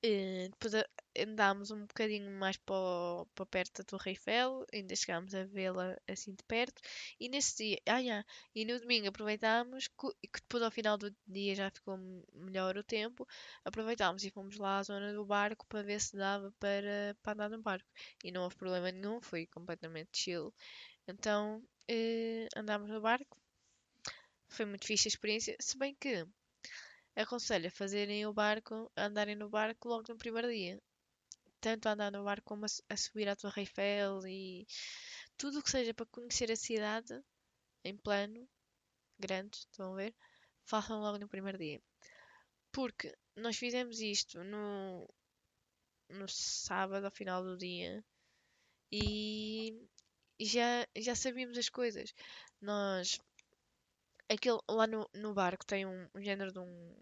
eh, 0.04 0.48
depois 0.52 0.76
a- 0.76 0.86
andámos 1.18 1.72
um 1.72 1.82
bocadinho 1.86 2.32
mais 2.32 2.58
para, 2.58 3.26
para 3.36 3.46
perto 3.46 3.80
da 3.80 3.84
Torre 3.84 4.12
Eiffel, 4.12 4.66
ainda 4.74 4.96
chegámos 4.96 5.34
a 5.36 5.44
vê-la 5.46 5.98
assim 6.08 6.34
de 6.34 6.44
perto. 6.44 6.82
E 7.20 7.28
nesse 7.30 7.58
dia, 7.58 7.80
ah, 7.88 8.02
já, 8.04 8.26
e 8.56 8.66
no 8.66 8.80
domingo 8.80 9.08
aproveitámos, 9.10 9.88
co- 9.98 10.14
que 10.22 10.40
depois 10.42 10.64
ao 10.64 10.72
final 10.72 10.98
do 10.98 11.14
dia 11.28 11.56
já 11.56 11.70
ficou 11.72 11.98
melhor 12.34 12.78
o 12.78 12.84
tempo, 12.84 13.28
aproveitámos 13.66 14.24
e 14.24 14.32
fomos 14.32 14.58
lá 14.58 14.80
à 14.80 14.84
zona 14.84 15.14
do 15.14 15.26
barco 15.26 15.66
para 15.68 15.84
ver 15.84 16.00
se 16.02 16.16
dava 16.18 16.52
para, 16.60 17.16
para 17.22 17.34
andar 17.34 17.50
no 17.50 17.62
barco. 17.62 17.88
E 18.24 18.32
não 18.32 18.44
houve 18.44 18.56
problema 18.58 18.92
nenhum, 18.92 19.22
foi 19.22 19.48
completamente 19.48 20.10
chill. 20.18 20.54
Então, 21.08 21.64
eh, 21.90 22.48
andámos 22.58 22.90
no 22.90 23.02
barco, 23.02 23.38
foi 24.50 24.66
muito 24.66 24.86
fixe 24.86 25.08
a 25.08 25.12
experiência, 25.14 25.56
se 25.62 25.78
bem 25.78 25.96
que 26.00 26.26
aconselho 27.22 27.68
a 27.68 27.72
fazerem 27.72 28.26
o 28.26 28.34
barco, 28.34 28.92
a 28.96 29.06
andarem 29.06 29.36
no 29.36 29.50
barco 29.50 29.90
logo 29.90 30.06
no 30.10 30.18
primeiro 30.18 30.50
dia. 30.50 30.82
Tanto 31.62 31.88
a 31.88 31.94
andar 31.94 32.12
no 32.12 32.24
barco 32.24 32.48
como 32.48 32.66
a, 32.66 32.70
a 32.94 32.98
subir 32.98 33.28
à 33.30 33.36
Torre 33.36 33.62
Eiffel 33.62 34.26
e 34.28 34.66
tudo 35.38 35.60
o 35.60 35.64
que 35.64 35.72
seja 35.72 35.94
para 35.94 36.06
conhecer 36.08 36.52
a 36.52 36.56
cidade 36.56 37.22
em 37.84 37.96
plano, 37.98 38.48
grande, 39.20 39.58
estão 39.58 39.94
a 39.94 39.98
ver? 39.98 40.16
Façam 40.66 41.02
logo 41.02 41.18
no 41.20 41.28
primeiro 41.28 41.58
dia. 41.58 41.82
Porque 42.72 43.16
nós 43.36 43.58
fizemos 43.58 44.00
isto 44.00 44.44
no, 44.44 45.08
no 46.10 46.28
sábado, 46.28 47.06
ao 47.06 47.12
final 47.12 47.44
do 47.44 47.58
dia, 47.58 48.04
e 48.92 49.90
e 50.40 50.46
já, 50.46 50.88
já 50.96 51.16
sabíamos 51.16 51.58
as 51.58 51.70
coisas. 51.70 52.14
Nós, 52.62 53.20
aquele, 54.30 54.60
lá 54.70 54.88
no, 54.88 55.10
no 55.14 55.34
barco 55.34 55.66
tem 55.66 55.86
um, 55.86 56.08
um 56.16 56.22
género 56.22 56.52
de 56.52 56.60
um, 56.60 56.96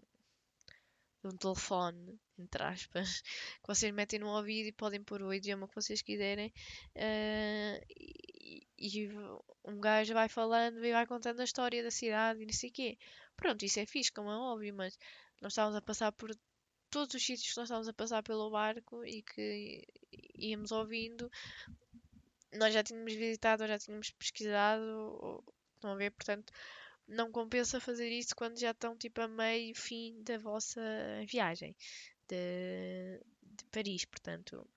de 1.22 1.28
um 1.28 1.36
telefone, 1.36 2.18
entre 2.38 2.62
aspas, 2.62 3.20
que 3.22 3.66
vocês 3.66 3.92
metem 3.92 4.20
no 4.20 4.28
ouvido 4.28 4.68
e 4.68 4.72
podem 4.72 5.02
pôr 5.02 5.22
o 5.22 5.34
idioma 5.34 5.68
que 5.68 5.74
vocês 5.74 6.02
quiserem. 6.02 6.52
Uh, 6.96 7.84
e, 7.88 8.66
e, 8.78 9.08
um 9.64 9.80
gajo 9.80 10.14
vai 10.14 10.28
falando 10.28 10.84
e 10.84 10.92
vai 10.92 11.06
contando 11.06 11.40
a 11.40 11.44
história 11.44 11.82
da 11.82 11.90
cidade 11.90 12.42
e 12.42 12.46
não 12.46 12.52
sei 12.52 12.70
o 12.70 12.72
quê. 12.72 12.98
Pronto, 13.36 13.64
isso 13.64 13.80
é 13.80 13.86
fixe, 13.86 14.12
como 14.12 14.30
é 14.30 14.36
óbvio, 14.36 14.74
mas 14.74 14.98
nós 15.40 15.52
estávamos 15.52 15.76
a 15.76 15.82
passar 15.82 16.12
por 16.12 16.30
todos 16.90 17.14
os 17.14 17.24
sítios 17.24 17.52
que 17.52 17.58
nós 17.58 17.66
estávamos 17.66 17.88
a 17.88 17.92
passar 17.92 18.22
pelo 18.22 18.50
barco 18.50 19.04
e 19.04 19.22
que 19.22 19.86
íamos 20.36 20.72
ouvindo. 20.72 21.30
Nós 22.54 22.72
já 22.72 22.82
tínhamos 22.82 23.12
visitado, 23.14 23.66
já 23.66 23.78
tínhamos 23.78 24.10
pesquisado, 24.12 25.44
estão 25.74 25.92
a 25.92 25.96
ver, 25.96 26.10
portanto, 26.12 26.52
não 27.08 27.32
compensa 27.32 27.80
fazer 27.80 28.10
isso 28.10 28.36
quando 28.36 28.58
já 28.58 28.70
estão 28.70 28.96
tipo 28.96 29.20
a 29.22 29.28
meio 29.28 29.74
fim 29.74 30.22
da 30.22 30.38
vossa 30.38 30.80
viagem 31.26 31.74
de, 32.28 33.18
de 33.42 33.64
Paris, 33.72 34.04
portanto. 34.04 34.68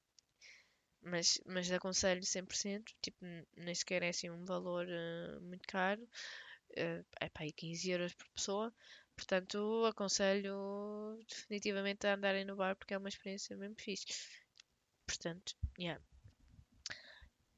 Mas, 1.03 1.41
mas 1.45 1.71
aconselho 1.71 2.21
100%, 2.21 2.93
tipo, 3.01 3.25
nem 3.57 3.73
sequer 3.73 4.03
é 4.03 4.09
assim 4.09 4.29
um 4.29 4.45
valor 4.45 4.85
uh, 4.87 5.41
muito 5.41 5.67
caro, 5.67 6.03
uh, 6.03 7.05
é 7.19 7.29
para 7.29 7.43
aí 7.43 7.51
15 7.51 7.89
euros 7.89 8.13
por 8.13 8.29
pessoa, 8.29 8.73
portanto 9.15 9.83
aconselho 9.87 11.19
definitivamente 11.27 12.05
a 12.05 12.13
andarem 12.13 12.45
no 12.45 12.55
bar 12.55 12.75
porque 12.75 12.93
é 12.93 12.97
uma 12.99 13.09
experiência 13.09 13.57
mesmo 13.57 13.75
fixe. 13.79 14.05
Portanto, 15.07 15.55
yeah. 15.79 15.99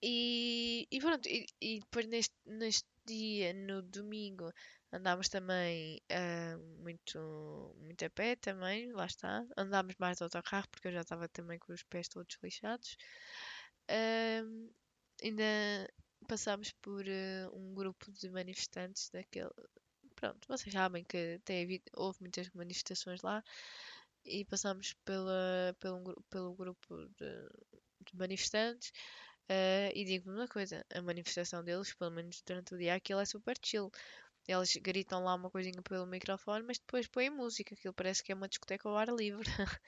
E, 0.01 0.87
e 0.89 0.99
pronto, 0.99 1.27
e, 1.27 1.45
e 1.61 1.79
depois 1.79 2.07
neste, 2.07 2.35
neste 2.45 2.87
dia, 3.05 3.53
no 3.53 3.81
domingo, 3.81 4.51
andámos 4.91 5.29
também 5.29 6.01
uh, 6.11 6.59
muito, 6.81 7.75
muito 7.79 8.05
a 8.05 8.09
pé 8.09 8.35
também, 8.35 8.91
lá 8.91 9.05
está. 9.05 9.45
Andámos 9.57 9.95
mais 9.99 10.17
de 10.17 10.23
autocarro 10.23 10.67
porque 10.69 10.87
eu 10.87 10.93
já 10.93 11.01
estava 11.01 11.27
também 11.29 11.59
com 11.59 11.73
os 11.73 11.83
pés 11.83 12.07
todos 12.07 12.37
lixados. 12.43 12.97
Uh, 13.89 14.73
ainda 15.23 15.43
passámos 16.27 16.71
por 16.81 17.05
uh, 17.05 17.55
um 17.55 17.73
grupo 17.73 18.11
de 18.11 18.29
manifestantes 18.29 19.09
daquele. 19.09 19.51
Pronto, 20.15 20.47
vocês 20.47 20.71
sabem 20.73 21.03
que 21.03 21.39
tem 21.43 21.63
havido, 21.63 21.83
houve 21.95 22.19
muitas 22.21 22.49
manifestações 22.51 23.21
lá 23.21 23.43
e 24.25 24.45
passámos 24.45 24.93
pela, 25.05 25.75
pelo, 25.79 26.23
pelo 26.29 26.55
grupo 26.55 26.95
de, 27.17 27.49
de 28.05 28.15
manifestantes. 28.15 28.91
Uh, 29.49 29.91
e 29.93 30.05
digo-me 30.05 30.35
uma 30.37 30.47
coisa: 30.47 30.85
a 30.93 31.01
manifestação 31.01 31.63
deles, 31.63 31.93
pelo 31.93 32.11
menos 32.11 32.41
durante 32.45 32.73
o 32.75 32.77
dia, 32.77 32.95
aquilo 32.95 33.19
é 33.19 33.25
super 33.25 33.57
chill. 33.63 33.91
Eles 34.47 34.75
gritam 34.75 35.23
lá 35.23 35.35
uma 35.35 35.49
coisinha 35.49 35.81
pelo 35.81 36.05
microfone, 36.05 36.65
mas 36.65 36.77
depois 36.79 37.07
põem 37.07 37.29
música. 37.29 37.75
Aquilo 37.75 37.93
parece 37.93 38.23
que 38.23 38.31
é 38.31 38.35
uma 38.35 38.47
discoteca 38.47 38.89
ao 38.89 38.97
ar 38.97 39.09
livre. 39.09 39.45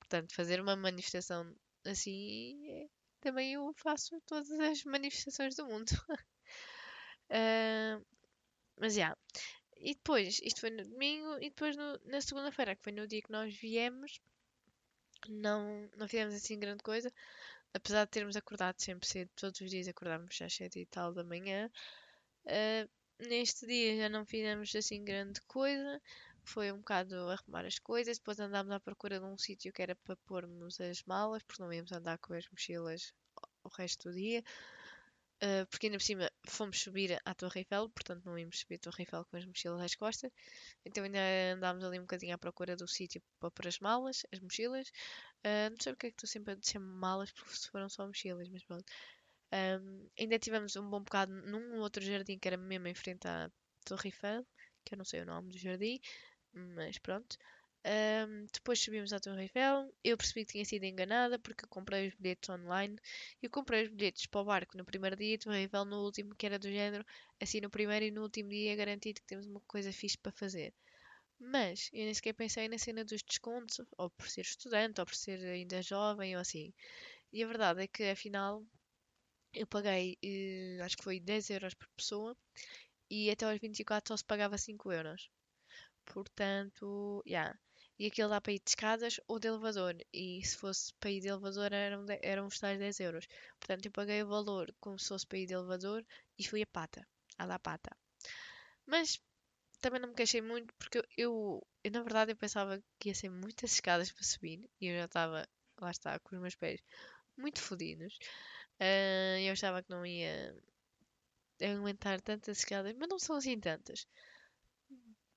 Portanto, 0.00 0.34
fazer 0.34 0.60
uma 0.60 0.76
manifestação 0.76 1.54
assim 1.84 2.58
é... 2.68 2.88
também 3.20 3.54
eu 3.54 3.72
faço 3.76 4.20
todas 4.26 4.50
as 4.50 4.84
manifestações 4.84 5.54
do 5.56 5.66
mundo. 5.66 5.90
uh, 7.30 8.04
mas 8.78 8.94
já. 8.94 9.00
Yeah. 9.00 9.16
E 9.82 9.94
depois, 9.94 10.40
isto 10.42 10.60
foi 10.60 10.70
no 10.70 10.84
domingo, 10.84 11.38
e 11.38 11.48
depois 11.48 11.74
no, 11.74 11.98
na 12.04 12.20
segunda-feira, 12.20 12.76
que 12.76 12.82
foi 12.82 12.92
no 12.92 13.06
dia 13.06 13.22
que 13.22 13.32
nós 13.32 13.54
viemos, 13.56 14.20
não, 15.28 15.88
não 15.96 16.06
fizemos 16.06 16.34
assim 16.34 16.58
grande 16.58 16.82
coisa 16.82 17.10
apesar 17.74 18.04
de 18.04 18.10
termos 18.10 18.36
acordado 18.36 18.80
sempre 18.80 19.08
cedo, 19.08 19.30
todos 19.36 19.60
os 19.60 19.70
dias 19.70 19.88
acordámos 19.88 20.40
às 20.40 20.54
7 20.54 20.80
e 20.80 20.86
tal 20.86 21.12
da 21.12 21.24
manhã, 21.24 21.70
uh, 22.46 22.90
neste 23.28 23.66
dia 23.66 23.96
já 23.96 24.08
não 24.08 24.24
fizemos 24.24 24.74
assim 24.74 25.04
grande 25.04 25.40
coisa. 25.42 26.00
Foi 26.42 26.72
um 26.72 26.78
bocado 26.78 27.14
arrumar 27.28 27.66
as 27.66 27.78
coisas, 27.78 28.18
depois 28.18 28.40
andámos 28.40 28.72
à 28.72 28.80
procura 28.80 29.20
de 29.20 29.26
um 29.26 29.36
sítio 29.38 29.72
que 29.72 29.82
era 29.82 29.94
para 29.94 30.16
pormos 30.26 30.80
as 30.80 31.02
malas, 31.04 31.42
porque 31.42 31.62
não 31.62 31.72
íamos 31.72 31.92
andar 31.92 32.18
com 32.18 32.32
as 32.34 32.48
mochilas 32.50 33.12
o 33.62 33.68
resto 33.68 34.08
do 34.08 34.14
dia. 34.14 34.42
Uh, 35.42 35.64
porque 35.70 35.86
ainda 35.86 35.96
por 35.96 36.04
cima 36.04 36.30
fomos 36.46 36.78
subir 36.80 37.18
à 37.24 37.34
Torre 37.34 37.60
Eiffel, 37.60 37.88
portanto 37.88 38.22
não 38.26 38.38
íamos 38.38 38.58
subir 38.58 38.74
a 38.74 38.78
Torre 38.78 39.02
Eiffel 39.04 39.24
com 39.24 39.36
as 39.38 39.46
mochilas 39.46 39.80
às 39.80 39.94
costas. 39.94 40.30
Então 40.84 41.02
ainda 41.02 41.18
andámos 41.54 41.82
ali 41.82 41.98
um 41.98 42.02
bocadinho 42.02 42.34
à 42.34 42.38
procura 42.38 42.76
do 42.76 42.86
sítio 42.86 43.22
para 43.38 43.50
pôr 43.50 43.66
as 43.66 43.78
malas, 43.78 44.26
as 44.32 44.38
mochilas. 44.40 44.88
Uh, 45.44 45.70
não 45.70 45.76
sei 45.80 45.92
porque 45.94 46.08
é 46.08 46.10
que 46.10 46.16
estou 46.16 46.28
sempre 46.28 46.52
a 46.52 46.56
dizer 46.56 46.78
malas, 46.78 47.32
porque 47.32 47.54
foram 47.70 47.88
só 47.88 48.06
mochilas, 48.06 48.48
mas 48.50 48.62
pronto. 48.64 48.84
Um, 49.52 50.08
ainda 50.18 50.38
tivemos 50.38 50.76
um 50.76 50.88
bom 50.88 51.02
bocado 51.02 51.32
num 51.32 51.80
outro 51.80 52.02
jardim 52.04 52.38
que 52.38 52.46
era 52.46 52.56
mesmo 52.56 52.86
em 52.86 52.94
frente 52.94 53.26
à 53.26 53.50
Torre 53.84 54.08
Eiffel, 54.08 54.46
que 54.84 54.94
eu 54.94 54.98
não 54.98 55.04
sei 55.04 55.22
o 55.22 55.26
nome 55.26 55.50
do 55.50 55.58
jardim, 55.58 55.98
mas 56.52 56.98
pronto. 56.98 57.36
Um, 57.84 58.46
depois 58.52 58.78
subimos 58.78 59.12
à 59.12 59.20
Torre 59.20 59.42
Eiffel. 59.42 59.92
Eu 60.04 60.16
percebi 60.16 60.44
que 60.44 60.52
tinha 60.52 60.64
sido 60.64 60.84
enganada 60.84 61.38
porque 61.38 61.66
comprei 61.66 62.08
os 62.08 62.14
bilhetes 62.14 62.48
online. 62.50 62.96
Eu 63.42 63.50
comprei 63.50 63.84
os 63.84 63.88
bilhetes 63.90 64.26
para 64.26 64.40
o 64.40 64.44
barco 64.44 64.76
no 64.76 64.84
primeiro 64.84 65.16
dia 65.16 65.34
e 65.34 65.38
Torre 65.38 65.62
Eiffel 65.62 65.84
no 65.86 66.04
último, 66.04 66.34
que 66.34 66.46
era 66.46 66.58
do 66.58 66.68
género. 66.70 67.04
Assim, 67.40 67.60
no 67.60 67.70
primeiro 67.70 68.04
e 68.04 68.10
no 68.10 68.22
último 68.22 68.50
dia 68.50 68.76
garantido 68.76 69.20
que 69.20 69.26
temos 69.26 69.46
uma 69.46 69.60
coisa 69.66 69.92
fixe 69.92 70.18
para 70.18 70.32
fazer. 70.32 70.74
Mas 71.38 71.88
eu 71.92 72.04
nem 72.04 72.14
sequer 72.14 72.34
pensei 72.34 72.68
na 72.68 72.78
cena 72.78 73.04
dos 73.04 73.22
descontos, 73.22 73.80
ou 73.96 74.10
por 74.10 74.28
ser 74.28 74.42
estudante, 74.42 75.00
ou 75.00 75.06
por 75.06 75.14
ser 75.14 75.40
ainda 75.46 75.82
jovem, 75.82 76.36
ou 76.36 76.42
assim. 76.42 76.72
E 77.32 77.42
a 77.42 77.46
verdade 77.46 77.82
é 77.82 77.86
que 77.88 78.04
afinal 78.04 78.64
eu 79.54 79.66
paguei, 79.66 80.18
eh, 80.22 80.78
acho 80.82 80.96
que 80.96 81.04
foi 81.04 81.20
10 81.20 81.50
euros 81.50 81.74
por 81.74 81.88
pessoa, 81.96 82.36
e 83.10 83.30
até 83.30 83.46
aos 83.46 83.60
24 83.60 84.08
só 84.08 84.16
se 84.16 84.24
pagava 84.24 84.58
5 84.58 84.92
euros. 84.92 85.30
Portanto, 86.06 87.22
já. 87.26 87.32
Yeah. 87.32 87.69
E 88.00 88.06
aquilo 88.06 88.30
dá 88.30 88.40
para 88.40 88.54
ir 88.54 88.60
de 88.64 88.70
escadas 88.70 89.20
ou 89.28 89.38
de 89.38 89.46
elevador. 89.48 89.94
E 90.10 90.42
se 90.42 90.56
fosse 90.56 90.94
para 90.94 91.10
ir 91.10 91.20
de 91.20 91.28
elevador 91.28 91.70
eram, 91.70 92.02
de, 92.06 92.18
eram 92.22 92.46
os 92.46 92.58
tais 92.58 92.78
10 92.78 92.98
euros. 93.00 93.26
Portanto, 93.58 93.84
eu 93.84 93.92
paguei 93.92 94.22
o 94.22 94.26
valor 94.26 94.74
como 94.80 94.98
se 94.98 95.08
fosse 95.08 95.26
para 95.26 95.36
ir 95.36 95.44
de 95.46 95.52
elevador 95.52 96.02
e 96.38 96.42
fui 96.48 96.62
a 96.62 96.66
pata. 96.66 97.06
A 97.36 97.46
da 97.46 97.58
pata. 97.58 97.94
Mas 98.86 99.20
também 99.82 100.00
não 100.00 100.08
me 100.08 100.14
queixei 100.14 100.40
muito 100.40 100.72
porque 100.78 101.06
eu, 101.14 101.62
eu, 101.84 101.90
na 101.92 102.02
verdade 102.02 102.32
eu 102.32 102.36
pensava 102.36 102.82
que 102.98 103.10
ia 103.10 103.14
ser 103.14 103.28
muitas 103.28 103.72
escadas 103.72 104.10
para 104.10 104.24
subir 104.24 104.66
e 104.80 104.86
eu 104.86 104.96
já 104.96 105.04
estava, 105.04 105.46
lá 105.78 105.90
está, 105.90 106.18
com 106.20 106.36
os 106.36 106.40
meus 106.40 106.54
pés 106.54 106.80
muito 107.36 107.60
fodidos. 107.60 108.18
Uh, 108.80 109.40
eu 109.44 109.52
achava 109.52 109.82
que 109.82 109.90
não 109.90 110.06
ia 110.06 110.56
aguentar 111.62 112.18
tantas 112.22 112.60
escadas, 112.60 112.94
mas 112.98 113.08
não 113.10 113.18
são 113.18 113.36
assim 113.36 113.60
tantas 113.60 114.06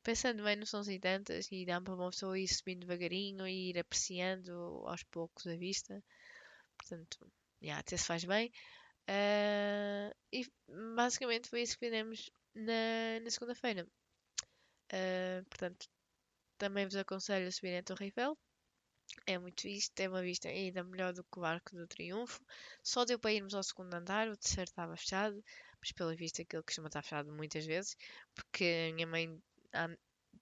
pensando 0.03 0.43
bem, 0.43 0.55
não 0.55 0.65
são 0.65 0.81
assim 0.81 0.99
tantas 0.99 1.51
e 1.51 1.65
dá 1.65 1.81
para 1.81 1.95
uma 1.95 2.09
pessoa 2.09 2.37
ir 2.37 2.47
subindo 2.47 2.81
devagarinho 2.81 3.47
e 3.47 3.69
ir 3.69 3.79
apreciando 3.79 4.51
aos 4.85 5.03
poucos 5.03 5.47
a 5.47 5.55
vista. 5.55 6.03
Portanto, 6.77 7.31
yeah, 7.61 7.79
até 7.79 7.97
se 7.97 8.05
faz 8.05 8.23
bem. 8.25 8.51
Uh, 9.09 10.13
e 10.31 10.45
basicamente 10.95 11.49
foi 11.49 11.61
isso 11.61 11.73
que 11.77 11.85
fizemos 11.85 12.29
na, 12.55 13.19
na 13.21 13.29
segunda-feira. 13.29 13.87
Uh, 14.91 15.43
portanto, 15.49 15.87
também 16.57 16.85
vos 16.85 16.95
aconselho 16.95 17.47
a 17.47 17.51
subir 17.51 17.77
a 17.77 17.83
Torre 17.83 18.05
Eiffel. 18.05 18.37
É 19.27 19.37
muito 19.37 19.67
isto, 19.67 19.93
tem 19.93 20.07
uma 20.07 20.21
vista 20.21 20.47
ainda 20.47 20.83
melhor 20.83 21.13
do 21.13 21.23
que 21.23 21.39
o 21.39 21.45
Arco 21.45 21.75
do 21.75 21.87
Triunfo. 21.87 22.41
Só 22.81 23.05
deu 23.05 23.19
para 23.19 23.33
irmos 23.33 23.53
ao 23.53 23.63
segundo 23.63 23.93
andar, 23.93 24.27
o 24.27 24.37
terceiro 24.37 24.69
estava 24.69 24.95
fechado, 24.95 25.43
mas 25.79 25.91
pela 25.91 26.15
vista 26.15 26.41
aquilo 26.41 26.63
costuma 26.63 26.87
estar 26.87 27.03
fechado 27.03 27.31
muitas 27.31 27.65
vezes, 27.65 27.95
porque 28.33 28.89
a 28.89 28.93
minha 28.93 29.07
mãe 29.07 29.41
há 29.73 29.89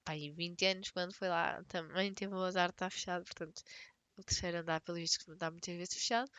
pá, 0.03 0.13
20 0.13 0.65
anos, 0.65 0.91
quando 0.91 1.13
foi 1.13 1.29
lá, 1.29 1.63
também 1.65 2.13
teve 2.13 2.33
o 2.33 2.43
azar 2.43 2.69
de 2.69 2.75
estar 2.75 2.91
fechado, 2.91 3.23
portanto, 3.25 3.61
o 4.17 4.23
terceiro 4.23 4.59
andar, 4.59 4.81
pelo 4.81 4.97
visto, 4.97 5.31
está 5.31 5.51
muitas 5.51 5.75
vezes 5.75 5.93
fechado. 5.95 6.29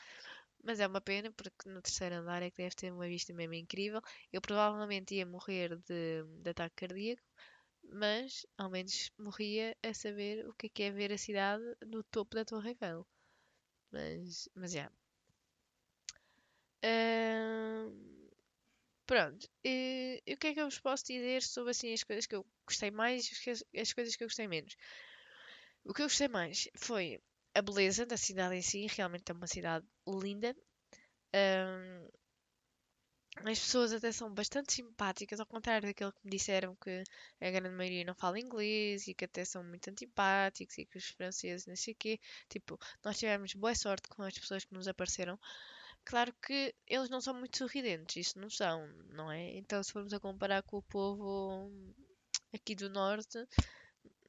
Mas 0.64 0.80
é 0.80 0.86
uma 0.86 1.00
pena, 1.00 1.32
porque 1.32 1.68
no 1.68 1.82
terceiro 1.82 2.16
andar 2.16 2.42
é 2.42 2.50
que 2.50 2.62
deve 2.62 2.74
ter 2.76 2.92
uma 2.92 3.06
vista 3.06 3.32
mesmo 3.34 3.54
incrível. 3.54 4.00
Eu 4.32 4.40
provavelmente 4.40 5.14
ia 5.14 5.26
morrer 5.26 5.76
de, 5.78 6.24
de 6.42 6.50
ataque 6.50 6.76
cardíaco, 6.76 7.22
mas 7.92 8.46
ao 8.56 8.70
menos 8.70 9.10
morria 9.18 9.76
a 9.82 9.92
saber 9.94 10.46
o 10.48 10.54
que 10.54 10.66
é, 10.66 10.70
que 10.70 10.82
é 10.84 10.90
ver 10.90 11.12
a 11.12 11.18
cidade 11.18 11.64
no 11.86 12.02
topo 12.04 12.36
da 12.36 12.44
Torre 12.44 12.70
Eiffel. 12.70 13.06
Mas, 13.90 14.48
mas 14.54 14.72
já. 14.72 14.90
Yeah. 16.84 17.88
Uh... 17.88 18.11
Pronto, 19.12 19.46
e, 19.62 20.22
o 20.26 20.36
que 20.38 20.46
é 20.46 20.54
que 20.54 20.60
eu 20.60 20.64
vos 20.64 20.78
posso 20.78 21.04
dizer 21.04 21.42
sobre 21.42 21.72
assim, 21.72 21.92
as 21.92 22.02
coisas 22.02 22.24
que 22.24 22.34
eu 22.34 22.46
gostei 22.66 22.90
mais 22.90 23.26
e 23.26 23.50
as, 23.50 23.62
as 23.76 23.92
coisas 23.92 24.16
que 24.16 24.24
eu 24.24 24.26
gostei 24.26 24.48
menos? 24.48 24.74
O 25.84 25.92
que 25.92 26.00
eu 26.00 26.06
gostei 26.06 26.28
mais 26.28 26.66
foi 26.74 27.20
a 27.54 27.60
beleza 27.60 28.06
da 28.06 28.16
cidade 28.16 28.54
em 28.54 28.62
si, 28.62 28.86
realmente 28.86 29.30
é 29.30 29.34
uma 29.34 29.46
cidade 29.46 29.84
linda. 30.08 30.56
Um, 31.34 32.08
as 33.44 33.58
pessoas 33.58 33.92
até 33.92 34.10
são 34.12 34.32
bastante 34.32 34.72
simpáticas, 34.72 35.40
ao 35.40 35.46
contrário 35.46 35.88
daquilo 35.88 36.14
que 36.14 36.24
me 36.24 36.30
disseram 36.30 36.74
que 36.76 37.04
a 37.38 37.50
grande 37.50 37.76
maioria 37.76 38.06
não 38.06 38.14
fala 38.14 38.40
inglês 38.40 39.08
e 39.08 39.14
que 39.14 39.26
até 39.26 39.44
são 39.44 39.62
muito 39.62 39.90
antipáticos 39.90 40.78
e 40.78 40.86
que 40.86 40.96
os 40.96 41.08
franceses 41.08 41.66
não 41.66 41.76
sei 41.76 41.92
o 41.92 41.96
quê. 41.98 42.18
Tipo, 42.48 42.78
nós 43.04 43.18
tivemos 43.18 43.52
boa 43.52 43.74
sorte 43.74 44.08
com 44.08 44.22
as 44.22 44.38
pessoas 44.38 44.64
que 44.64 44.72
nos 44.72 44.88
apareceram. 44.88 45.38
Claro 46.04 46.32
que 46.44 46.74
eles 46.86 47.08
não 47.10 47.20
são 47.20 47.34
muito 47.34 47.58
sorridentes, 47.58 48.16
isso 48.28 48.38
não 48.38 48.50
são, 48.50 48.86
não 49.10 49.30
é? 49.30 49.56
Então, 49.56 49.82
se 49.82 49.92
formos 49.92 50.12
a 50.12 50.20
comparar 50.20 50.62
com 50.62 50.76
o 50.78 50.82
povo 50.82 51.70
aqui 52.54 52.74
do 52.74 52.90
Norte, 52.90 53.38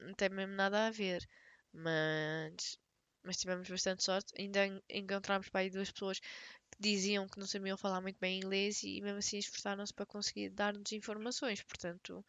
não 0.00 0.14
tem 0.14 0.28
mesmo 0.30 0.54
nada 0.54 0.86
a 0.86 0.90
ver. 0.90 1.28
Mas, 1.72 2.78
mas 3.24 3.36
tivemos 3.38 3.68
bastante 3.68 4.04
sorte. 4.04 4.32
Ainda 4.38 4.66
en- 4.66 4.82
encontramos 4.90 5.48
para 5.48 5.62
aí 5.62 5.70
duas 5.70 5.90
pessoas 5.92 6.20
que 6.20 6.78
diziam 6.80 7.28
que 7.28 7.38
não 7.40 7.46
sabiam 7.46 7.76
falar 7.78 8.00
muito 8.00 8.18
bem 8.20 8.38
inglês 8.38 8.82
e 8.84 9.00
mesmo 9.02 9.18
assim 9.18 9.38
esforçaram-se 9.38 9.94
para 9.94 10.06
conseguir 10.06 10.50
dar-nos 10.50 10.92
informações. 10.92 11.62
Portanto, 11.62 12.24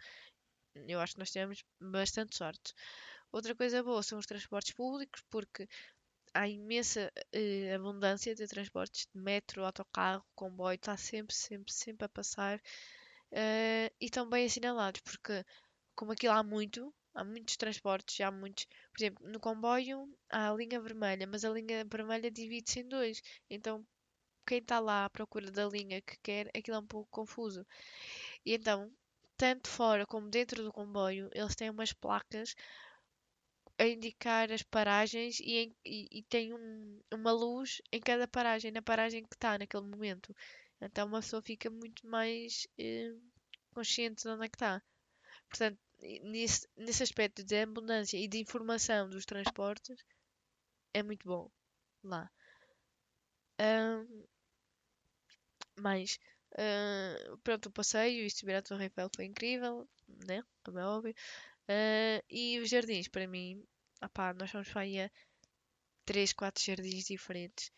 eu 0.87 0.99
acho 0.99 1.13
que 1.13 1.19
nós 1.19 1.31
tivemos 1.31 1.63
bastante 1.79 2.35
sorte. 2.37 2.73
Outra 3.31 3.55
coisa 3.55 3.83
boa 3.83 4.03
são 4.03 4.19
os 4.19 4.25
transportes 4.25 4.73
públicos, 4.73 5.23
porque 5.29 5.67
há 6.35 6.47
imensa 6.47 7.11
eh, 7.33 7.73
abundância 7.75 8.35
de 8.35 8.47
transportes 8.47 9.07
de 9.13 9.19
metro, 9.21 9.65
autocarro, 9.65 10.23
comboio, 10.35 10.75
está 10.75 10.97
sempre, 10.97 11.35
sempre, 11.35 11.73
sempre 11.73 12.05
a 12.05 12.09
passar 12.09 12.61
eh, 13.31 13.91
e 14.01 14.05
estão 14.05 14.29
bem 14.29 14.45
assinalados, 14.45 15.01
porque 15.01 15.43
como 15.95 16.11
aquilo 16.11 16.33
há 16.33 16.43
muito, 16.43 16.93
há 17.13 17.23
muitos 17.23 17.57
transportes, 17.57 18.19
há 18.21 18.31
muitos, 18.31 18.65
por 18.91 18.97
exemplo, 18.99 19.27
no 19.29 19.39
comboio 19.39 20.09
há 20.29 20.51
a 20.51 20.53
linha 20.55 20.79
vermelha, 20.81 21.27
mas 21.27 21.45
a 21.45 21.49
linha 21.49 21.85
vermelha 21.85 22.29
divide-se 22.31 22.81
em 22.81 22.87
dois, 22.87 23.21
então 23.49 23.85
quem 24.47 24.59
está 24.59 24.79
lá 24.79 25.05
à 25.05 25.09
procura 25.09 25.51
da 25.51 25.65
linha 25.67 26.01
que 26.01 26.17
quer, 26.23 26.49
aquilo 26.55 26.77
é 26.77 26.79
um 26.79 26.87
pouco 26.87 27.09
confuso. 27.11 27.65
E 28.45 28.53
então, 28.55 28.91
tanto 29.37 29.67
fora 29.69 30.05
como 30.05 30.29
dentro 30.29 30.63
do 30.63 30.71
comboio, 30.71 31.29
eles 31.33 31.55
têm 31.55 31.69
umas 31.69 31.93
placas 31.93 32.55
a 33.79 33.85
indicar 33.87 34.51
as 34.51 34.63
paragens 34.63 35.39
e, 35.39 35.57
em- 35.63 35.75
e- 35.85 36.07
e 36.19 36.23
tem 36.23 36.53
um- 36.53 37.01
uma 37.13 37.31
luz 37.31 37.81
em 37.91 37.99
cada 38.01 38.27
paragem, 38.27 38.71
na 38.71 38.81
paragem 38.81 39.23
que 39.23 39.35
está 39.35 39.57
naquele 39.57 39.83
momento. 39.87 40.35
Então 40.81 41.07
uma 41.07 41.21
pessoa 41.21 41.41
fica 41.41 41.69
muito 41.69 42.07
mais 42.07 42.67
eh, 42.77 43.13
consciente 43.73 44.23
de 44.23 44.29
onde 44.29 44.45
é 44.45 44.49
que 44.49 44.55
está. 44.57 44.81
Portanto, 45.49 45.79
nesse, 46.23 46.67
nesse 46.77 47.03
aspecto 47.03 47.43
de 47.43 47.61
abundância 47.63 48.17
e 48.17 48.27
de 48.27 48.39
informação 48.39 49.09
dos 49.09 49.25
transportes, 49.25 49.97
é 50.93 51.03
muito 51.03 51.27
bom 51.27 51.51
lá. 52.03 52.31
Ahm, 53.59 54.07
mais, 55.79 56.19
ah, 56.57 57.37
pronto, 57.43 57.67
o 57.69 57.71
passeio 57.71 58.25
e 58.25 58.29
subir 58.29 58.55
à 58.55 58.61
Torre 58.61 58.85
Eiffel 58.85 59.09
foi 59.15 59.25
incrível, 59.25 59.87
né? 60.27 60.43
Como 60.63 60.79
é 60.79 60.85
óbvio. 60.85 61.13
Ah, 61.67 62.21
e 62.29 62.59
os 62.59 62.69
jardins, 62.69 63.07
para 63.07 63.27
mim, 63.27 63.63
opá, 64.03 64.33
nós 64.33 64.49
fomos 64.51 64.69
para 64.69 64.81
aí 64.81 64.99
a 65.01 65.11
3, 66.05 66.33
4 66.33 66.63
jardins 66.63 67.05
diferentes. 67.05 67.71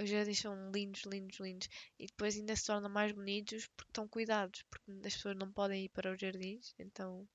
Os 0.00 0.08
jardins 0.10 0.40
são 0.40 0.70
lindos, 0.72 1.02
lindos, 1.04 1.38
lindos. 1.40 1.68
E 1.98 2.06
depois 2.06 2.36
ainda 2.36 2.56
se 2.56 2.66
tornam 2.66 2.90
mais 2.90 3.12
bonitos 3.12 3.66
porque 3.76 3.90
estão 3.90 4.08
cuidados, 4.08 4.64
porque 4.70 4.90
as 5.08 5.14
pessoas 5.16 5.36
não 5.36 5.52
podem 5.52 5.84
ir 5.86 5.90
para 5.90 6.12
os 6.12 6.20
jardins, 6.20 6.74
então 6.78 7.28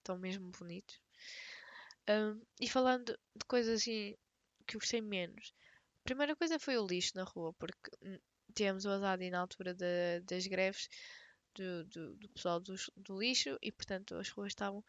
estão 0.00 0.18
mesmo 0.18 0.50
bonitos. 0.52 1.00
Ahm, 2.08 2.40
e 2.60 2.68
falando 2.68 3.12
de 3.36 3.44
coisas 3.46 3.80
assim 3.80 4.16
que 4.66 4.76
eu 4.76 4.80
gostei 4.80 5.00
menos, 5.00 5.52
a 6.00 6.04
primeira 6.04 6.34
coisa 6.36 6.58
foi 6.58 6.76
o 6.78 6.86
lixo 6.86 7.12
na 7.16 7.24
rua, 7.24 7.52
porque 7.54 7.90
tivemos 8.54 8.84
o 8.84 8.90
azar 8.90 9.18
de 9.18 9.30
na 9.30 9.40
altura 9.40 9.74
da- 9.74 10.20
das 10.24 10.46
greves 10.46 10.88
do, 11.54 11.84
do, 11.86 12.16
do 12.16 12.28
pessoal 12.30 12.60
dos- 12.60 12.90
do, 12.96 13.18
lixo 13.18 13.58
e, 13.62 13.70
portanto, 13.72 14.14
as 14.16 14.28
ruas 14.30 14.48
estavam 14.52 14.84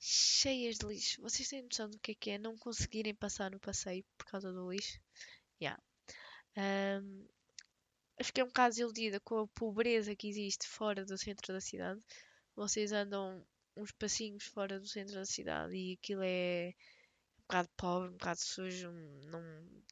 cheias 0.00 0.78
de 0.78 0.86
lixo. 0.86 1.20
Vocês 1.22 1.48
têm 1.48 1.62
noção 1.62 1.88
do 1.90 1.98
que 2.00 2.12
é 2.12 2.14
que 2.14 2.30
é 2.30 2.38
não 2.38 2.56
conseguirem 2.58 3.14
passar 3.14 3.50
no 3.50 3.60
passeio 3.60 4.04
por 4.18 4.26
causa 4.26 4.52
do 4.52 4.70
lixo? 4.70 4.98
Yeah. 5.62 5.82
Ahm, 6.56 7.26
eu 8.18 8.24
fiquei 8.24 8.44
um 8.44 8.48
bocado 8.48 8.70
desiludida 8.70 9.18
com 9.20 9.40
a 9.40 9.48
pobreza 9.48 10.14
que 10.14 10.28
existe 10.28 10.68
fora 10.68 11.04
do 11.04 11.18
centro 11.18 11.52
da 11.52 11.60
cidade. 11.60 12.00
Vocês 12.56 12.92
andam 12.92 13.44
uns 13.76 13.92
passinhos 13.92 14.44
fora 14.44 14.78
do 14.80 14.86
centro 14.86 15.14
da 15.14 15.24
cidade 15.26 15.74
e 15.74 15.94
aquilo 15.94 16.22
é 16.24 16.74
um 17.38 17.42
bocado 17.42 17.68
pobre, 17.76 18.08
um 18.10 18.12
bocado 18.12 18.40
sujo, 18.40 18.90
não, 19.26 19.42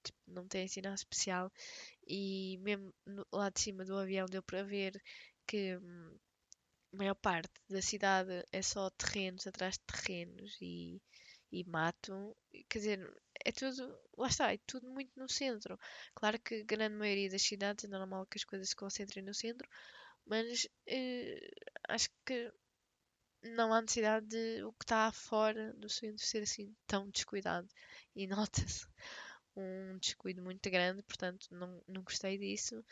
tipo, 0.04 0.18
não 0.28 0.48
tem 0.48 0.64
assim 0.64 0.80
nada 0.82 0.94
especial. 0.96 1.52
E 2.06 2.58
mesmo 2.62 2.94
no- 3.06 3.26
lá 3.32 3.50
de 3.50 3.60
cima 3.60 3.84
do 3.84 3.96
avião 3.98 4.26
deu 4.26 4.42
para 4.42 4.62
ver 4.64 5.00
que 5.46 5.76
hum, 5.78 6.18
a 6.92 6.96
maior 6.96 7.14
parte 7.14 7.52
da 7.68 7.82
cidade 7.82 8.44
é 8.52 8.62
só 8.62 8.90
terrenos 8.90 9.46
atrás 9.46 9.74
de 9.74 9.80
terrenos 9.80 10.56
e, 10.60 11.00
e 11.52 11.64
mato. 11.64 12.36
Quer 12.68 12.78
dizer, 12.78 13.22
é 13.44 13.52
tudo, 13.52 13.98
lá 14.16 14.28
está, 14.28 14.52
é 14.52 14.58
tudo 14.66 14.88
muito 14.88 15.12
no 15.18 15.28
centro. 15.28 15.78
Claro 16.14 16.38
que 16.40 16.60
a 16.62 16.64
grande 16.64 16.96
maioria 16.96 17.30
das 17.30 17.42
cidades 17.42 17.84
é 17.84 17.88
normal 17.88 18.26
que 18.26 18.38
as 18.38 18.44
coisas 18.44 18.70
se 18.70 18.76
concentrem 18.76 19.24
no 19.24 19.34
centro, 19.34 19.68
mas 20.26 20.66
eh, 20.86 21.50
acho 21.88 22.08
que 22.26 22.52
não 23.42 23.72
há 23.72 23.80
necessidade 23.80 24.26
de 24.26 24.62
o 24.64 24.72
que 24.72 24.84
está 24.84 25.10
fora 25.12 25.72
do 25.74 25.88
centro 25.88 26.24
ser 26.24 26.42
assim 26.42 26.74
tão 26.86 27.08
descuidado. 27.10 27.68
E 28.14 28.26
nota-se 28.66 28.86
um 29.56 29.98
descuido 29.98 30.42
muito 30.42 30.70
grande, 30.70 31.02
portanto 31.02 31.46
não, 31.50 31.82
não 31.88 32.02
gostei 32.02 32.38
disso. 32.38 32.84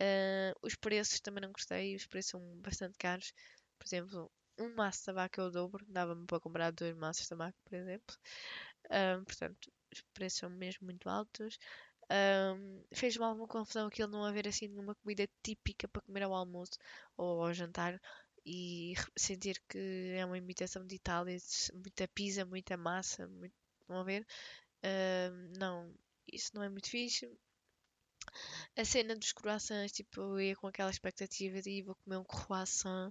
Uh, 0.00 0.52
os 0.62 0.74
preços 0.74 1.20
também 1.20 1.42
não 1.42 1.52
gostei, 1.52 1.94
os 1.96 2.06
preços 2.06 2.30
são 2.32 2.40
bastante 2.60 2.96
caros. 2.98 3.32
Por 3.78 3.86
exemplo, 3.86 4.30
um 4.58 4.74
maço 4.74 5.00
de 5.00 5.04
tabaco 5.06 5.40
é 5.40 5.44
o 5.44 5.50
dobro, 5.50 5.84
dava-me 5.88 6.26
para 6.26 6.40
comprar 6.40 6.70
dois 6.72 6.94
maços 6.96 7.24
de 7.24 7.28
tabaco, 7.30 7.58
por 7.64 7.74
exemplo. 7.74 8.16
Um, 8.90 9.24
portanto, 9.24 9.72
os 9.92 10.02
preços 10.14 10.38
são 10.40 10.50
mesmo 10.50 10.86
muito 10.86 11.08
altos. 11.08 11.58
Um, 12.10 12.84
Fez-me 12.94 13.24
alguma 13.24 13.48
confusão 13.48 13.86
aquilo 13.88 14.08
não 14.10 14.24
haver 14.24 14.46
assim 14.48 14.68
nenhuma 14.68 14.94
comida 14.96 15.28
típica 15.42 15.88
para 15.88 16.02
comer 16.02 16.22
ao 16.24 16.34
almoço 16.34 16.72
ou 17.16 17.42
ao 17.44 17.54
jantar 17.54 18.00
e 18.44 18.94
sentir 19.16 19.62
que 19.68 20.12
é 20.16 20.24
uma 20.26 20.36
imitação 20.38 20.86
de 20.86 20.96
Itália, 20.96 21.38
muita 21.74 22.08
pizza, 22.08 22.44
muita 22.44 22.76
massa, 22.76 23.26
muito, 23.28 23.54
vão 23.88 24.04
ver? 24.04 24.26
Não, 25.58 25.92
isso 26.32 26.50
não 26.54 26.62
é 26.62 26.68
muito 26.68 26.88
fixe. 26.88 27.28
A 28.76 28.84
cena 28.84 29.16
dos 29.16 29.32
croissants, 29.32 29.92
tipo, 29.92 30.20
eu 30.20 30.40
ia 30.40 30.56
com 30.56 30.66
aquela 30.66 30.90
expectativa 30.90 31.60
de 31.62 31.82
vou 31.82 31.94
comer 32.04 32.18
um 32.18 32.24
croissant. 32.24 33.10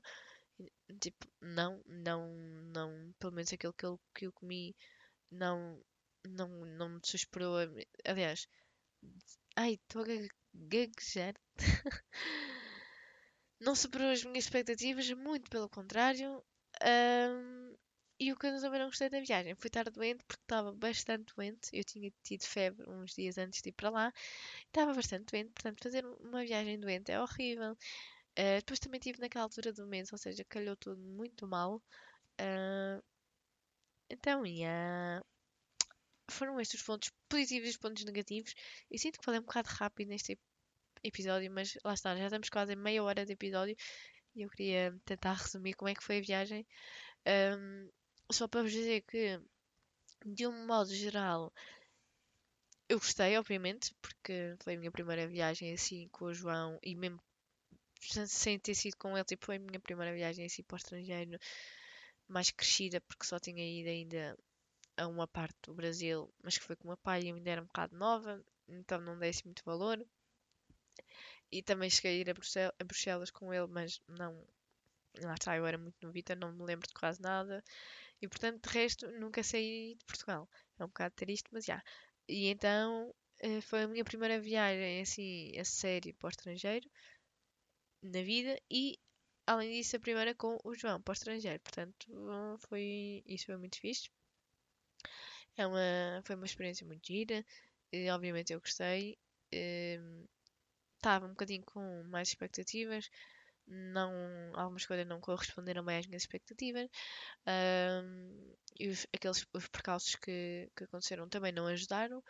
Tipo, 1.02 1.28
não, 1.42 1.82
não, 1.88 2.28
não. 2.74 3.14
Pelo 3.20 3.34
menos 3.34 3.52
aquele 3.54 3.74
que 3.74 3.86
eu, 3.86 4.00
que 4.16 4.28
eu 4.28 4.34
comi 4.34 4.76
não, 5.32 5.82
não, 6.28 6.50
não 6.66 6.90
me 6.90 7.02
mi- 7.68 7.88
Aliás, 8.06 8.48
ai, 9.56 9.74
estou 9.76 10.02
a 10.02 10.06
gag- 10.06 10.30
gaguejar. 10.54 11.36
Não 13.62 13.76
superou 13.76 14.10
as 14.12 14.24
minhas 14.26 14.44
expectativas, 14.46 15.10
muito 15.12 15.50
pelo 15.50 15.70
contrário. 15.70 16.44
Ahm, 16.82 17.74
e 18.22 18.32
o 18.32 18.38
que 18.38 18.46
eu 18.48 18.62
também 18.62 18.80
não 18.80 18.88
gostei 18.88 19.10
da 19.10 19.20
viagem 19.20 19.56
foi 19.56 19.68
estar 19.68 19.90
doente, 19.90 20.24
porque 20.26 20.44
estava 20.44 20.72
bastante 20.74 21.34
doente. 21.36 21.70
Eu 21.74 21.84
tinha 21.84 22.12
tido 22.24 22.44
febre 22.46 22.88
uns 22.90 23.16
dias 23.16 23.38
antes 23.40 23.62
de 23.64 23.70
ir 23.70 23.74
para 23.74 23.90
lá. 23.90 24.14
Estava 24.68 24.94
bastante 24.94 25.32
doente, 25.32 25.52
portanto, 25.54 25.82
fazer 25.84 26.06
uma 26.06 26.46
viagem 26.46 26.80
doente 26.80 27.12
é 27.12 27.20
horrível. 27.20 27.72
Uh, 27.74 28.58
depois 28.58 28.80
também 28.80 29.00
estive 29.00 29.20
naquela 29.20 29.46
altura 29.46 29.74
do 29.74 29.88
mês, 29.88 30.12
ou 30.12 30.20
seja, 30.20 30.46
calhou 30.46 30.76
tudo 30.78 31.02
muito 31.02 31.48
mal. 31.48 31.78
Uh, 32.40 33.02
então, 34.10 34.46
yeah. 34.46 35.24
foram 36.30 36.60
estes 36.60 36.80
os 36.82 36.86
pontos 36.86 37.12
positivos 37.30 37.68
e 37.70 37.72
os 37.72 37.78
pontos 37.78 38.06
negativos. 38.06 38.54
Eu 38.90 39.00
sinto 39.00 39.18
que 39.20 39.26
falei 39.26 39.40
um 39.40 39.44
bocado 39.44 39.70
rápido 39.70 40.10
neste 40.10 40.34
ep- 40.34 40.42
episódio, 41.04 41.52
mas 41.52 41.78
lá 41.84 41.94
está, 41.94 42.16
já 42.16 42.26
estamos 42.26 42.50
quase 42.50 42.76
meia 42.76 43.04
hora 43.04 43.26
de 43.26 43.34
episódio 43.34 43.76
e 44.36 44.44
eu 44.44 44.50
queria 44.50 44.96
tentar 45.06 45.34
resumir 45.34 45.74
como 45.74 45.90
é 45.90 45.96
que 45.96 46.04
foi 46.04 46.20
a 46.20 46.22
viagem. 46.22 46.66
Um, 47.28 47.90
só 48.32 48.48
para 48.48 48.62
vos 48.64 48.72
dizer 48.72 49.02
que, 49.02 49.40
de 50.26 50.48
um 50.48 50.68
modo 50.68 50.94
geral, 50.96 51.54
eu 52.88 53.00
gostei, 53.00 53.36
obviamente, 53.40 53.92
porque 54.02 54.56
foi 54.64 54.76
a 54.76 54.78
minha 54.78 54.92
primeira 54.92 55.28
viagem 55.28 55.74
assim 55.74 56.08
com 56.10 56.26
o 56.26 56.34
João 56.34 56.78
e 56.84 56.96
mesmo 56.96 57.20
sem- 58.28 58.60
ter 58.60 58.76
sido 58.76 58.98
com 58.98 59.18
ele, 59.18 59.26
tipo, 59.26 59.46
foi 59.48 59.58
a 59.58 59.60
minha 59.60 59.80
primeira 59.80 60.14
viagem 60.14 60.46
assim 60.46 60.64
para 60.64 60.76
o 60.76 60.78
estrangeiro, 60.78 61.40
mais 62.28 62.52
crescida, 62.52 63.02
porque 63.02 63.26
só 63.26 63.40
tinha 63.40 63.64
ido 63.82 63.90
ainda 63.90 64.38
a 64.98 65.08
uma 65.08 65.28
parte 65.28 65.58
do 65.64 65.74
Brasil, 65.76 66.34
mas 66.44 66.58
que 66.58 66.66
foi 66.66 66.76
com 66.78 66.86
o 66.86 66.90
meu 66.90 66.98
pai 66.98 67.24
e 67.24 67.30
eu 67.30 67.36
ainda 67.38 67.52
era 67.52 67.62
um 67.64 67.68
bocado 67.68 67.98
nova, 67.98 68.44
então 68.70 69.02
não 69.02 69.18
dei 69.20 69.32
assim 69.32 69.44
muito 69.48 69.64
valor. 69.66 70.06
E 71.52 71.62
também 71.62 71.90
cheguei 71.90 72.14
a 72.18 72.22
ir 72.22 72.30
a, 72.30 72.34
Bruxel- 72.34 72.74
a 72.80 72.84
Bruxelas 72.84 73.30
com 73.32 73.54
ele, 73.54 73.68
mas 73.68 74.02
não. 74.08 74.44
Lá 75.24 75.34
está, 75.36 75.58
eu 75.58 75.66
era 75.68 75.78
muito 75.78 75.96
novita, 76.02 76.36
não 76.36 76.52
me 76.54 76.64
lembro 76.66 76.88
de 76.88 76.94
quase 76.96 77.22
nada. 77.22 77.64
E 78.22 78.28
portanto, 78.28 78.62
de 78.68 78.74
resto, 78.80 79.12
nunca 79.20 79.44
saí 79.44 79.96
de 80.00 80.06
Portugal. 80.06 80.48
É 80.80 80.84
um 80.84 80.88
bocado 80.88 81.16
triste, 81.16 81.48
mas 81.52 81.66
já. 81.66 81.82
E 82.28 82.48
então, 82.48 83.14
eh, 83.40 83.62
foi 83.62 83.84
a 83.84 83.88
minha 83.88 84.04
primeira 84.06 84.40
viagem 84.40 85.02
assim, 85.02 85.58
a 85.60 85.66
sério, 85.66 86.14
para 86.16 86.28
o 86.28 86.30
estrangeiro 86.30 86.88
na 88.04 88.22
vida 88.22 88.60
e, 88.70 88.98
além 89.48 89.72
disso, 89.72 89.96
a 89.96 90.00
primeira 90.00 90.34
com 90.36 90.58
o 90.64 90.74
João 90.74 91.02
para 91.02 91.12
o 91.12 91.14
estrangeiro. 91.14 91.60
Portanto, 91.62 92.08
foi, 92.68 93.24
isso 93.26 93.46
foi 93.48 93.58
muito 93.58 93.80
fixe. 93.80 94.10
É 95.58 95.66
uma, 95.66 96.22
foi 96.26 96.36
uma 96.36 96.46
experiência 96.46 96.86
muito 96.86 97.06
gira. 97.08 97.46
E, 97.92 98.10
obviamente 98.10 98.54
eu 98.54 98.60
gostei. 98.62 99.18
Estava 100.96 101.26
um 101.26 101.30
bocadinho 101.30 101.64
com 101.66 102.04
mais 102.06 102.30
expectativas. 102.30 103.10
Não, 103.68 104.12
algumas 104.54 104.86
coisas 104.86 105.08
não 105.08 105.20
corresponderam 105.20 105.84
bem 105.84 105.98
às 105.98 106.08
minhas 106.08 106.24
expectativas. 106.24 106.90
Um, 107.48 108.56
e 108.80 108.90
os, 108.90 109.08
aqueles 109.14 109.46
os 109.54 109.68
percalços 109.68 110.16
que, 110.16 110.70
que 110.76 110.84
aconteceram 110.86 111.30
também 111.30 111.52
não 111.52 111.68
ajudaram. 111.68 112.24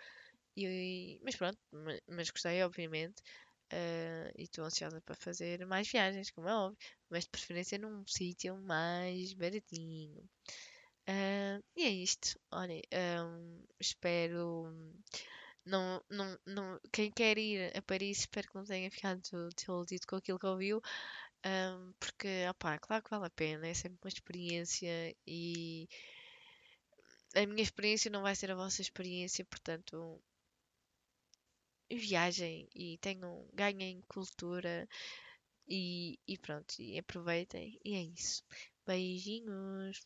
E, 0.58 1.20
mas 1.24 1.36
pronto, 1.36 1.58
mas 2.08 2.30
gostei, 2.30 2.62
obviamente. 2.64 3.22
Uh, 3.74 4.28
e 4.38 4.44
estou 4.44 4.66
ansiosa 4.66 5.02
para 5.02 5.16
fazer 5.16 5.66
mais 5.66 5.90
viagens, 5.90 6.30
como 6.32 6.50
é 6.50 6.54
óbvio, 6.54 6.78
mas 7.10 7.24
de 7.24 7.30
preferência 7.30 7.78
num 7.80 8.06
sítio 8.06 8.58
mais 8.58 9.34
baratinho. 9.34 10.30
Uh, 11.08 11.64
e 11.76 11.84
é 11.84 11.90
isto. 11.90 12.38
Olhem, 12.52 12.82
um, 12.94 13.64
espero. 13.80 14.74
Não, 15.66 16.04
não, 16.10 16.40
não, 16.46 16.80
quem 16.92 17.12
quer 17.12 17.38
ir 17.38 17.76
a 17.78 17.82
Paris, 17.82 18.20
espero 18.20 18.48
que 18.48 18.56
não 18.56 18.66
tenha 18.66 18.90
ficado 18.90 19.22
desiludido 19.56 20.08
com 20.08 20.16
aquilo 20.16 20.40
que 20.40 20.46
ouviu, 20.46 20.82
um, 21.46 21.94
porque, 22.00 22.48
opá, 22.50 22.80
claro 22.80 23.04
que 23.04 23.10
vale 23.10 23.26
a 23.28 23.30
pena, 23.30 23.68
é 23.68 23.74
sempre 23.74 24.00
uma 24.04 24.10
experiência 24.10 25.16
e 25.26 25.88
a 27.36 27.46
minha 27.46 27.64
experiência 27.64 28.12
não 28.12 28.24
vai 28.24 28.36
ser 28.36 28.52
a 28.52 28.56
vossa 28.56 28.82
experiência, 28.82 29.46
portanto, 29.46 30.22
viajem 31.90 32.68
e 32.74 32.98
tenham, 33.00 33.48
ganhem 33.54 34.02
cultura 34.08 34.88
e, 35.68 36.20
e 36.28 36.38
pronto, 36.38 36.76
e 36.80 36.98
aproveitem. 37.00 37.80
E 37.84 37.96
é 37.96 38.02
isso. 38.04 38.44
Beijinhos. 38.86 40.02